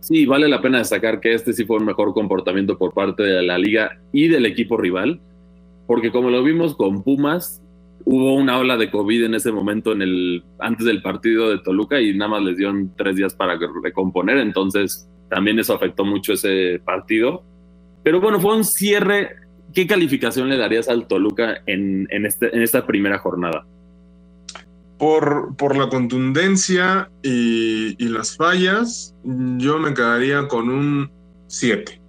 Sí, 0.00 0.26
vale 0.26 0.48
la 0.48 0.62
pena 0.62 0.78
destacar 0.78 1.20
que 1.20 1.34
este 1.34 1.52
sí 1.52 1.64
fue 1.64 1.76
un 1.76 1.84
mejor 1.84 2.14
comportamiento 2.14 2.78
por 2.78 2.92
parte 2.92 3.22
de 3.22 3.42
la 3.42 3.58
liga 3.58 4.00
y 4.12 4.28
del 4.28 4.46
equipo 4.46 4.76
rival, 4.76 5.20
porque 5.86 6.10
como 6.10 6.30
lo 6.30 6.42
vimos 6.42 6.74
con 6.74 7.02
Pumas, 7.02 7.62
hubo 8.04 8.34
una 8.34 8.58
ola 8.58 8.78
de 8.78 8.90
COVID 8.90 9.24
en 9.24 9.34
ese 9.34 9.52
momento 9.52 9.92
en 9.92 10.02
el 10.02 10.42
antes 10.58 10.86
del 10.86 11.02
partido 11.02 11.50
de 11.50 11.58
Toluca 11.58 12.00
y 12.00 12.16
nada 12.16 12.30
más 12.30 12.42
les 12.42 12.56
dieron 12.56 12.92
tres 12.96 13.16
días 13.16 13.34
para 13.34 13.58
recomponer, 13.82 14.38
entonces 14.38 15.06
también 15.28 15.58
eso 15.58 15.74
afectó 15.74 16.04
mucho 16.04 16.32
ese 16.32 16.80
partido. 16.84 17.44
Pero 18.02 18.20
bueno, 18.20 18.40
fue 18.40 18.56
un 18.56 18.64
cierre. 18.64 19.36
¿Qué 19.72 19.86
calificación 19.86 20.48
le 20.48 20.56
darías 20.56 20.88
al 20.88 21.06
Toluca 21.06 21.62
en, 21.66 22.08
en, 22.10 22.26
este, 22.26 22.54
en 22.54 22.62
esta 22.62 22.86
primera 22.86 23.18
jornada? 23.18 23.64
Por, 25.00 25.56
por 25.56 25.76
la 25.76 25.88
contundencia 25.88 27.10
y, 27.22 27.96
las 28.06 28.36
fallas, 28.36 29.16
yo 29.24 29.78
me 29.78 29.94
quedaría 29.94 30.46
con 30.46 30.68
un 30.68 31.10
7. 31.46 32.00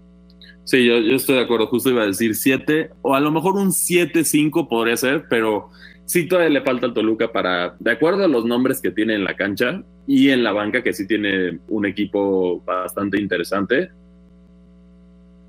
Sí, 0.66 0.86
yo, 0.86 0.96
estoy 0.96 1.36
de 1.36 1.42
acuerdo, 1.42 1.68
justo 1.68 1.90
iba 1.90 2.04
a 2.04 2.08
decir 2.08 2.36
7, 2.36 2.90
o 3.02 3.16
a 3.16 3.22
lo 3.22 3.32
mejor 3.32 3.56
un 3.56 3.70
7-5 3.70 4.68
podría 4.68 4.98
ser, 4.98 5.24
pero 5.30 5.70
sí 6.06 6.28
todavía 6.28 6.60
le 6.60 6.66
falta 6.66 6.86
al 6.86 6.94
Toluca 6.94 7.32
para, 7.32 7.78
de 7.80 7.92
acuerdo 7.92 8.26
a 8.26 8.28
los 8.28 8.44
nombres 8.44 8.82
que 8.82 8.92
tiene 8.92 9.16
en 9.16 9.24
la 9.24 9.38
cancha 9.38 9.84
y 10.06 10.30
en 10.30 10.44
la 10.44 10.52
banca, 10.52 10.84
que 10.84 10.92
sí 10.92 11.08
tiene 11.08 11.60
un 11.70 11.86
equipo 11.86 12.62
bastante 12.66 13.22
interesante, 13.22 13.90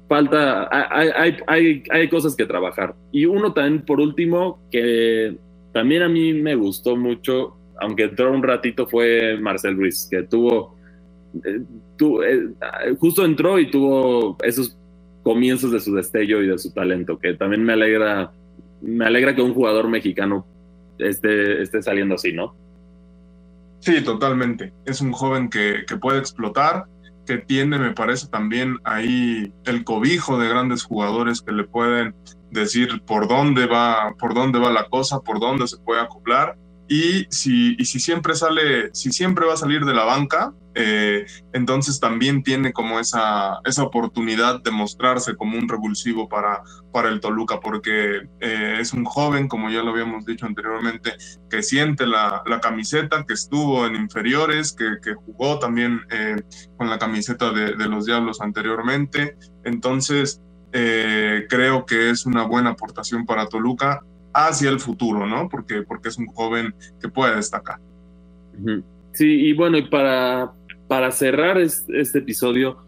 falta, 0.08 0.68
hay, 0.70 1.36
hay, 1.48 1.82
hay, 1.90 2.08
cosas 2.08 2.36
que 2.36 2.46
trabajar. 2.46 2.94
Y 3.10 3.24
uno 3.24 3.52
también, 3.52 3.84
por 3.84 3.98
último, 3.98 4.60
que 4.70 5.38
también 5.72 6.02
a 6.02 6.08
mí 6.08 6.34
me 6.34 6.54
gustó 6.54 6.96
mucho, 6.96 7.56
aunque 7.80 8.04
entró 8.04 8.32
un 8.32 8.42
ratito, 8.42 8.86
fue 8.86 9.38
Marcel 9.40 9.76
Ruiz, 9.76 10.06
que 10.10 10.22
tuvo, 10.24 10.76
eh, 11.44 11.62
eh, 12.00 12.94
justo 12.98 13.24
entró 13.24 13.58
y 13.58 13.70
tuvo 13.70 14.36
esos 14.42 14.76
comienzos 15.22 15.72
de 15.72 15.80
su 15.80 15.94
destello 15.94 16.42
y 16.42 16.48
de 16.48 16.58
su 16.58 16.72
talento, 16.72 17.18
que 17.18 17.34
también 17.34 17.64
me 17.64 17.72
alegra, 17.72 18.32
me 18.82 19.06
alegra 19.06 19.34
que 19.34 19.42
un 19.42 19.54
jugador 19.54 19.88
mexicano 19.88 20.46
esté, 20.98 21.62
esté 21.62 21.82
saliendo 21.82 22.16
así, 22.16 22.32
¿no? 22.32 22.54
Sí, 23.78 24.02
totalmente. 24.02 24.72
Es 24.84 25.00
un 25.00 25.12
joven 25.12 25.48
que, 25.48 25.84
que 25.88 25.96
puede 25.96 26.18
explotar, 26.18 26.84
que 27.26 27.38
tiene, 27.38 27.78
me 27.78 27.92
parece, 27.92 28.28
también 28.28 28.78
ahí 28.84 29.52
el 29.64 29.84
cobijo 29.84 30.38
de 30.38 30.48
grandes 30.48 30.84
jugadores 30.84 31.40
que 31.40 31.52
le 31.52 31.64
pueden 31.64 32.14
decir 32.52 33.02
por 33.06 33.28
dónde 33.28 33.66
va, 33.66 34.14
por 34.18 34.34
dónde 34.34 34.58
va 34.58 34.70
la 34.70 34.88
cosa, 34.88 35.20
por 35.20 35.40
dónde 35.40 35.66
se 35.66 35.78
puede 35.78 36.00
acoplar 36.00 36.56
y 36.92 37.26
si, 37.30 37.74
y 37.78 37.86
si 37.86 38.00
siempre 38.00 38.34
sale, 38.34 38.90
si 38.92 39.12
siempre 39.12 39.46
va 39.46 39.54
a 39.54 39.56
salir 39.56 39.86
de 39.86 39.94
la 39.94 40.04
banca, 40.04 40.52
eh, 40.74 41.24
entonces 41.54 42.00
también 42.00 42.42
tiene 42.42 42.74
como 42.74 43.00
esa, 43.00 43.60
esa 43.64 43.82
oportunidad 43.82 44.62
de 44.62 44.72
mostrarse 44.72 45.34
como 45.34 45.56
un 45.56 45.70
revulsivo 45.70 46.28
para, 46.28 46.62
para 46.92 47.08
el 47.08 47.20
Toluca, 47.20 47.60
porque 47.60 48.28
eh, 48.40 48.76
es 48.78 48.92
un 48.92 49.06
joven, 49.06 49.48
como 49.48 49.70
ya 49.70 49.82
lo 49.82 49.92
habíamos 49.92 50.26
dicho 50.26 50.44
anteriormente, 50.44 51.14
que 51.48 51.62
siente 51.62 52.06
la, 52.06 52.42
la 52.44 52.60
camiseta, 52.60 53.24
que 53.26 53.34
estuvo 53.34 53.86
en 53.86 53.96
inferiores, 53.96 54.74
que, 54.74 54.96
que 55.02 55.14
jugó 55.14 55.58
también 55.58 56.02
eh, 56.10 56.36
con 56.76 56.90
la 56.90 56.98
camiseta 56.98 57.52
de, 57.52 57.74
de, 57.74 57.88
los 57.88 58.04
Diablos 58.04 58.42
anteriormente. 58.42 59.36
Entonces, 59.64 60.42
creo 60.72 61.84
que 61.86 62.10
es 62.10 62.26
una 62.26 62.44
buena 62.44 62.70
aportación 62.70 63.26
para 63.26 63.46
Toluca 63.46 64.02
hacia 64.32 64.70
el 64.70 64.80
futuro, 64.80 65.26
¿no? 65.26 65.48
Porque, 65.48 65.82
porque 65.82 66.08
es 66.08 66.18
un 66.18 66.26
joven 66.26 66.74
que 67.00 67.08
puede 67.08 67.36
destacar. 67.36 67.78
Sí, 69.12 69.26
y 69.26 69.52
bueno, 69.52 69.78
y 69.78 69.82
para, 69.82 70.52
para 70.88 71.10
cerrar 71.10 71.58
este, 71.58 72.18
episodio, 72.18 72.78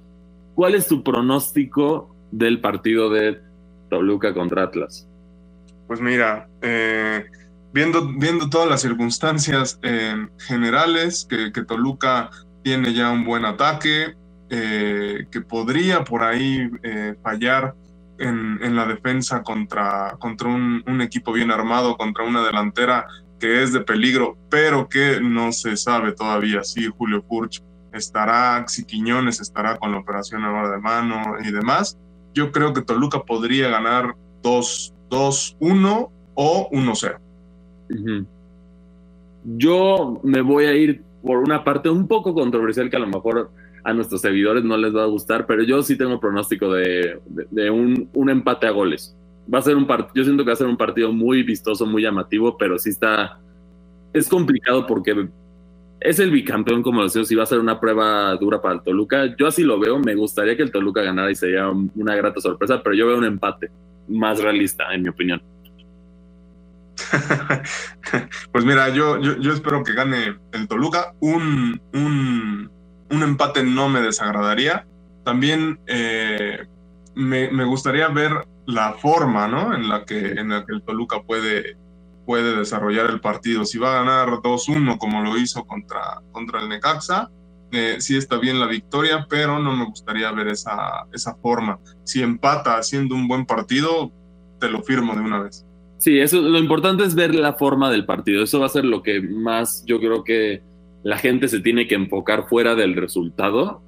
¿cuál 0.54 0.74
es 0.74 0.86
tu 0.88 1.02
pronóstico 1.02 2.14
del 2.30 2.60
partido 2.60 3.10
de 3.10 3.40
Toluca 3.90 4.34
contra 4.34 4.64
Atlas? 4.64 5.08
Pues 5.86 6.00
mira, 6.00 6.48
eh, 6.62 7.26
viendo, 7.72 8.06
viendo 8.18 8.48
todas 8.48 8.68
las 8.68 8.80
circunstancias 8.80 9.78
eh, 9.82 10.26
generales, 10.38 11.26
que, 11.28 11.50
Toluca 11.62 12.30
tiene 12.62 12.94
ya 12.94 13.10
un 13.10 13.24
buen 13.24 13.44
ataque, 13.44 14.14
eh, 14.50 15.26
que 15.30 15.40
podría 15.40 16.04
por 16.04 16.22
ahí 16.22 16.70
fallar 17.22 17.74
en, 18.18 18.76
la 18.76 18.86
defensa 18.86 19.42
contra, 19.42 20.16
contra 20.18 20.48
un, 20.48 21.00
equipo 21.00 21.32
bien 21.32 21.50
armado, 21.50 21.96
contra 21.96 22.24
una 22.24 22.44
delantera 22.44 23.06
que 23.38 23.62
es 23.62 23.72
de 23.72 23.80
peligro, 23.80 24.36
pero 24.48 24.88
que 24.88 25.20
no 25.20 25.52
se 25.52 25.76
sabe 25.76 26.12
todavía 26.12 26.62
si 26.64 26.86
Julio 26.86 27.22
Furch 27.28 27.62
estará, 27.92 28.64
si 28.68 28.84
Quiñones 28.84 29.40
estará 29.40 29.76
con 29.76 29.92
la 29.92 29.98
operación 29.98 30.44
ahora 30.44 30.70
de 30.70 30.78
mano 30.78 31.22
y 31.44 31.50
demás. 31.50 31.98
Yo 32.32 32.52
creo 32.52 32.72
que 32.72 32.82
Toluca 32.82 33.22
podría 33.22 33.68
ganar 33.68 34.14
2-1 34.42 36.10
o 36.34 36.70
1-0. 36.70 38.26
Yo 39.44 40.20
me 40.22 40.40
voy 40.40 40.64
a 40.64 40.74
ir 40.74 41.02
por 41.22 41.38
una 41.38 41.62
parte 41.64 41.88
un 41.88 42.08
poco 42.08 42.34
controversial 42.34 42.90
que 42.90 42.96
a 42.96 43.00
lo 43.00 43.06
mejor 43.06 43.50
a 43.84 43.92
nuestros 43.92 44.22
seguidores 44.22 44.64
no 44.64 44.76
les 44.76 44.94
va 44.94 45.02
a 45.02 45.06
gustar, 45.06 45.46
pero 45.46 45.62
yo 45.62 45.82
sí 45.82 45.96
tengo 45.96 46.18
pronóstico 46.18 46.72
de, 46.72 47.20
un, 47.70 48.08
un, 48.14 48.30
empate 48.30 48.66
a 48.66 48.70
goles. 48.70 49.16
Va 49.52 49.58
a 49.58 49.62
ser 49.62 49.76
un 49.76 49.86
partido, 49.86 50.14
yo 50.14 50.24
siento 50.24 50.42
que 50.42 50.48
va 50.48 50.54
a 50.54 50.56
ser 50.56 50.66
un 50.66 50.76
partido 50.76 51.12
muy 51.12 51.42
vistoso, 51.42 51.84
muy 51.84 52.02
llamativo, 52.02 52.56
pero 52.56 52.78
sí 52.78 52.90
está, 52.90 53.38
es 54.14 54.28
complicado 54.28 54.86
porque 54.86 55.28
es 56.00 56.18
el 56.18 56.30
bicampeón, 56.30 56.82
como 56.82 57.02
decía, 57.02 57.24
si 57.24 57.34
va 57.34 57.42
a 57.44 57.46
ser 57.46 57.58
una 57.58 57.78
prueba 57.78 58.34
dura 58.36 58.60
para 58.60 58.74
el 58.74 58.82
Toluca. 58.82 59.34
Yo 59.36 59.46
así 59.46 59.62
lo 59.62 59.78
veo, 59.78 59.98
me 59.98 60.14
gustaría 60.14 60.56
que 60.56 60.62
el 60.62 60.70
Toluca 60.70 61.02
ganara 61.02 61.30
y 61.30 61.34
sería 61.34 61.68
una 61.68 62.14
grata 62.16 62.40
sorpresa, 62.40 62.82
pero 62.82 62.94
yo 62.94 63.06
veo 63.06 63.18
un 63.18 63.24
empate 63.24 63.70
más 64.08 64.40
realista, 64.40 64.92
en 64.94 65.02
mi 65.02 65.08
opinión. 65.08 65.42
pues 68.52 68.64
mira, 68.64 68.88
yo, 68.90 69.20
yo, 69.20 69.36
yo, 69.38 69.52
espero 69.52 69.82
que 69.82 69.94
gane 69.94 70.36
el 70.52 70.68
Toluca 70.68 71.14
un, 71.20 71.80
un, 71.92 72.70
un 73.10 73.22
empate 73.22 73.62
no 73.62 73.88
me 73.88 74.00
desagradaría. 74.00 74.86
También 75.24 75.80
eh, 75.86 76.58
me, 77.14 77.64
gustaría 77.64 78.08
ver 78.08 78.46
la 78.66 78.94
forma 78.94 79.48
¿no? 79.48 79.74
en, 79.74 79.88
la 79.88 80.04
que, 80.04 80.32
en 80.32 80.50
la 80.50 80.64
que 80.64 80.74
el 80.74 80.82
Toluca 80.82 81.22
puede, 81.22 81.76
puede 82.26 82.56
desarrollar 82.56 83.06
el 83.06 83.20
partido. 83.20 83.64
Si 83.64 83.78
va 83.78 83.92
a 83.92 84.04
ganar 84.04 84.28
2-1 84.40 84.98
como 84.98 85.22
lo 85.22 85.36
hizo 85.38 85.64
contra, 85.64 86.20
contra 86.32 86.60
el 86.60 86.68
Necaxa, 86.68 87.30
eh, 87.72 87.96
sí 87.98 88.16
está 88.16 88.38
bien 88.38 88.60
la 88.60 88.66
victoria, 88.66 89.26
pero 89.28 89.58
no 89.58 89.74
me 89.74 89.84
gustaría 89.86 90.30
ver 90.32 90.48
esa, 90.48 91.06
esa 91.12 91.34
forma. 91.36 91.78
Si 92.04 92.22
empata 92.22 92.76
haciendo 92.76 93.14
un 93.14 93.26
buen 93.26 93.46
partido, 93.46 94.12
te 94.60 94.68
lo 94.68 94.82
firmo 94.82 95.14
de 95.14 95.20
una 95.20 95.42
vez. 95.42 95.66
Sí, 95.98 96.18
eso 96.18 96.40
lo 96.40 96.58
importante 96.58 97.04
es 97.04 97.14
ver 97.14 97.34
la 97.34 97.54
forma 97.54 97.90
del 97.90 98.04
partido. 98.04 98.44
Eso 98.44 98.60
va 98.60 98.66
a 98.66 98.68
ser 98.68 98.84
lo 98.84 99.02
que 99.02 99.20
más 99.22 99.84
yo 99.86 99.98
creo 99.98 100.22
que 100.22 100.62
la 101.04 101.18
gente 101.18 101.48
se 101.48 101.60
tiene 101.60 101.86
que 101.86 101.94
enfocar 101.94 102.48
fuera 102.48 102.74
del 102.74 102.96
resultado, 102.96 103.82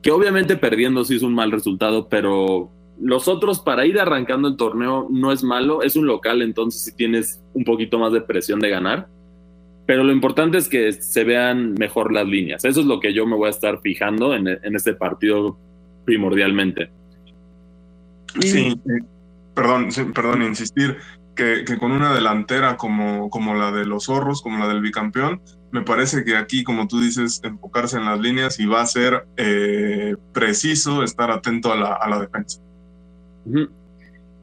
que 0.00 0.12
obviamente 0.12 0.56
perdiendo 0.56 1.04
sí 1.04 1.16
es 1.16 1.22
un 1.22 1.34
mal 1.34 1.50
resultado, 1.50 2.08
pero 2.08 2.70
los 3.00 3.26
otros 3.26 3.58
para 3.60 3.84
ir 3.84 3.98
arrancando 3.98 4.46
el 4.48 4.56
torneo 4.56 5.08
no 5.10 5.32
es 5.32 5.42
malo, 5.42 5.82
es 5.82 5.96
un 5.96 6.06
local, 6.06 6.40
entonces 6.40 6.82
si 6.82 6.94
tienes 6.94 7.42
un 7.52 7.64
poquito 7.64 7.98
más 7.98 8.12
de 8.12 8.20
presión 8.20 8.60
de 8.60 8.70
ganar, 8.70 9.08
pero 9.86 10.04
lo 10.04 10.12
importante 10.12 10.56
es 10.56 10.68
que 10.68 10.92
se 10.92 11.24
vean 11.24 11.74
mejor 11.74 12.12
las 12.12 12.26
líneas, 12.26 12.64
eso 12.64 12.80
es 12.80 12.86
lo 12.86 13.00
que 13.00 13.12
yo 13.12 13.26
me 13.26 13.36
voy 13.36 13.48
a 13.48 13.50
estar 13.50 13.80
fijando 13.80 14.32
en, 14.34 14.46
este 14.46 14.94
partido 14.94 15.58
primordialmente. 16.04 16.90
Sí, 18.38 18.80
perdón, 19.52 19.88
perdón, 20.14 20.42
insistir, 20.42 20.96
que, 21.34 21.64
que, 21.66 21.76
con 21.76 21.90
una 21.90 22.14
delantera 22.14 22.76
como, 22.76 23.30
como 23.30 23.54
la 23.54 23.72
de 23.72 23.84
los 23.84 24.04
zorros, 24.04 24.42
como 24.42 24.58
la 24.58 24.68
del 24.68 24.80
bicampeón, 24.80 25.40
me 25.72 25.82
parece 25.82 26.24
que 26.24 26.36
aquí, 26.36 26.64
como 26.64 26.88
tú 26.88 27.00
dices, 27.00 27.40
enfocarse 27.44 27.96
en 27.96 28.04
las 28.04 28.20
líneas 28.20 28.58
y 28.58 28.66
va 28.66 28.80
a 28.80 28.86
ser 28.86 29.26
eh, 29.36 30.16
preciso 30.32 31.02
estar 31.02 31.30
atento 31.30 31.72
a 31.72 32.08
la, 32.08 32.20
defensa. 32.20 32.60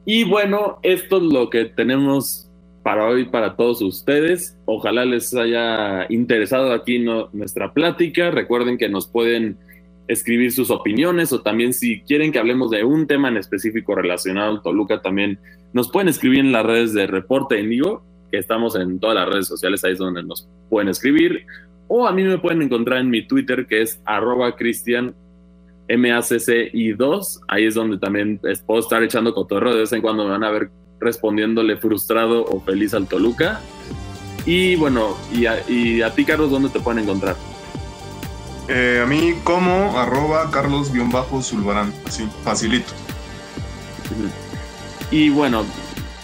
Y 0.04 0.24
bueno, 0.24 0.78
esto 0.82 1.18
es 1.18 1.22
lo 1.24 1.50
que 1.50 1.66
tenemos 1.66 2.50
para 2.82 3.06
hoy 3.06 3.26
para 3.26 3.56
todos 3.56 3.82
ustedes. 3.82 4.56
Ojalá 4.64 5.04
les 5.04 5.34
haya 5.34 6.06
interesado 6.08 6.72
aquí 6.72 6.98
nuestra 6.98 7.74
plática. 7.74 8.30
Recuerden 8.30 8.78
que 8.78 8.88
nos 8.88 9.06
pueden 9.06 9.58
escribir 10.06 10.52
sus 10.52 10.70
opiniones 10.70 11.32
o 11.34 11.42
también 11.42 11.74
si 11.74 12.00
quieren 12.00 12.32
que 12.32 12.38
hablemos 12.38 12.70
de 12.70 12.82
un 12.84 13.06
tema 13.06 13.28
en 13.28 13.36
específico 13.36 13.94
relacionado 13.94 14.50
al 14.50 14.62
Toluca, 14.62 15.02
también 15.02 15.38
nos 15.74 15.90
pueden 15.90 16.08
escribir 16.08 16.40
en 16.40 16.52
las 16.52 16.64
redes 16.64 16.94
de 16.94 17.06
Reporte 17.06 17.60
Indigo 17.60 18.02
que 18.30 18.38
estamos 18.38 18.76
en 18.76 18.98
todas 18.98 19.16
las 19.16 19.28
redes 19.28 19.46
sociales, 19.46 19.84
ahí 19.84 19.92
es 19.92 19.98
donde 19.98 20.22
nos 20.22 20.48
pueden 20.68 20.88
escribir. 20.88 21.46
O 21.88 22.06
a 22.06 22.12
mí 22.12 22.22
me 22.22 22.38
pueden 22.38 22.62
encontrar 22.62 23.00
en 23.00 23.10
mi 23.10 23.26
Twitter, 23.26 23.66
que 23.66 23.82
es 23.82 24.00
arroba 24.04 24.56
cristian 24.56 25.14
MACCI2. 25.88 27.40
Ahí 27.48 27.64
es 27.64 27.74
donde 27.74 27.98
también 27.98 28.40
puedo 28.66 28.80
estar 28.80 29.02
echando 29.02 29.34
cotorreo. 29.34 29.74
De 29.74 29.80
vez 29.80 29.92
en 29.92 30.02
cuando 30.02 30.24
me 30.24 30.30
van 30.30 30.44
a 30.44 30.50
ver 30.50 30.70
respondiéndole 31.00 31.76
frustrado 31.76 32.44
o 32.44 32.60
feliz 32.60 32.94
al 32.94 33.06
Toluca. 33.06 33.60
Y 34.44 34.76
bueno, 34.76 35.16
y 35.32 35.46
a, 35.46 36.14
ti, 36.14 36.24
Carlos, 36.24 36.50
¿dónde 36.50 36.68
te 36.68 36.80
pueden 36.80 37.02
encontrar? 37.02 37.36
Eh, 38.68 39.00
a 39.02 39.06
mí 39.06 39.34
como 39.44 39.98
arroba 39.98 40.50
carlos-zulbarán, 40.50 41.92
así, 42.06 42.28
facilito. 42.44 42.92
Y 45.10 45.30
bueno, 45.30 45.64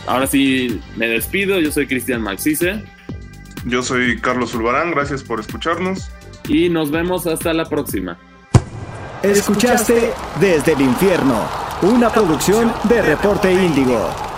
Ahora 0.07 0.27
sí, 0.27 0.81
me 0.97 1.09
despido. 1.09 1.61
Yo 1.61 1.71
soy 1.73 1.87
Cristian 1.87 2.23
Maxice. 2.23 2.85
Yo 3.65 3.83
soy 3.83 4.21
Carlos 4.21 4.55
Ulvarán. 4.55 4.91
Gracias 4.91 5.23
por 5.23 5.41
escucharnos. 5.41 6.11
Y 6.49 6.69
nos 6.69 6.91
vemos 6.91 7.27
hasta 7.27 7.53
la 7.53 7.65
próxima. 7.65 8.19
Escuchaste 9.23 10.13
Desde 10.39 10.73
el 10.73 10.83
Infierno, 10.83 11.49
una 11.81 12.11
producción 12.11 12.71
de 12.85 13.01
Reporte 13.01 13.51
Índigo. 13.51 14.34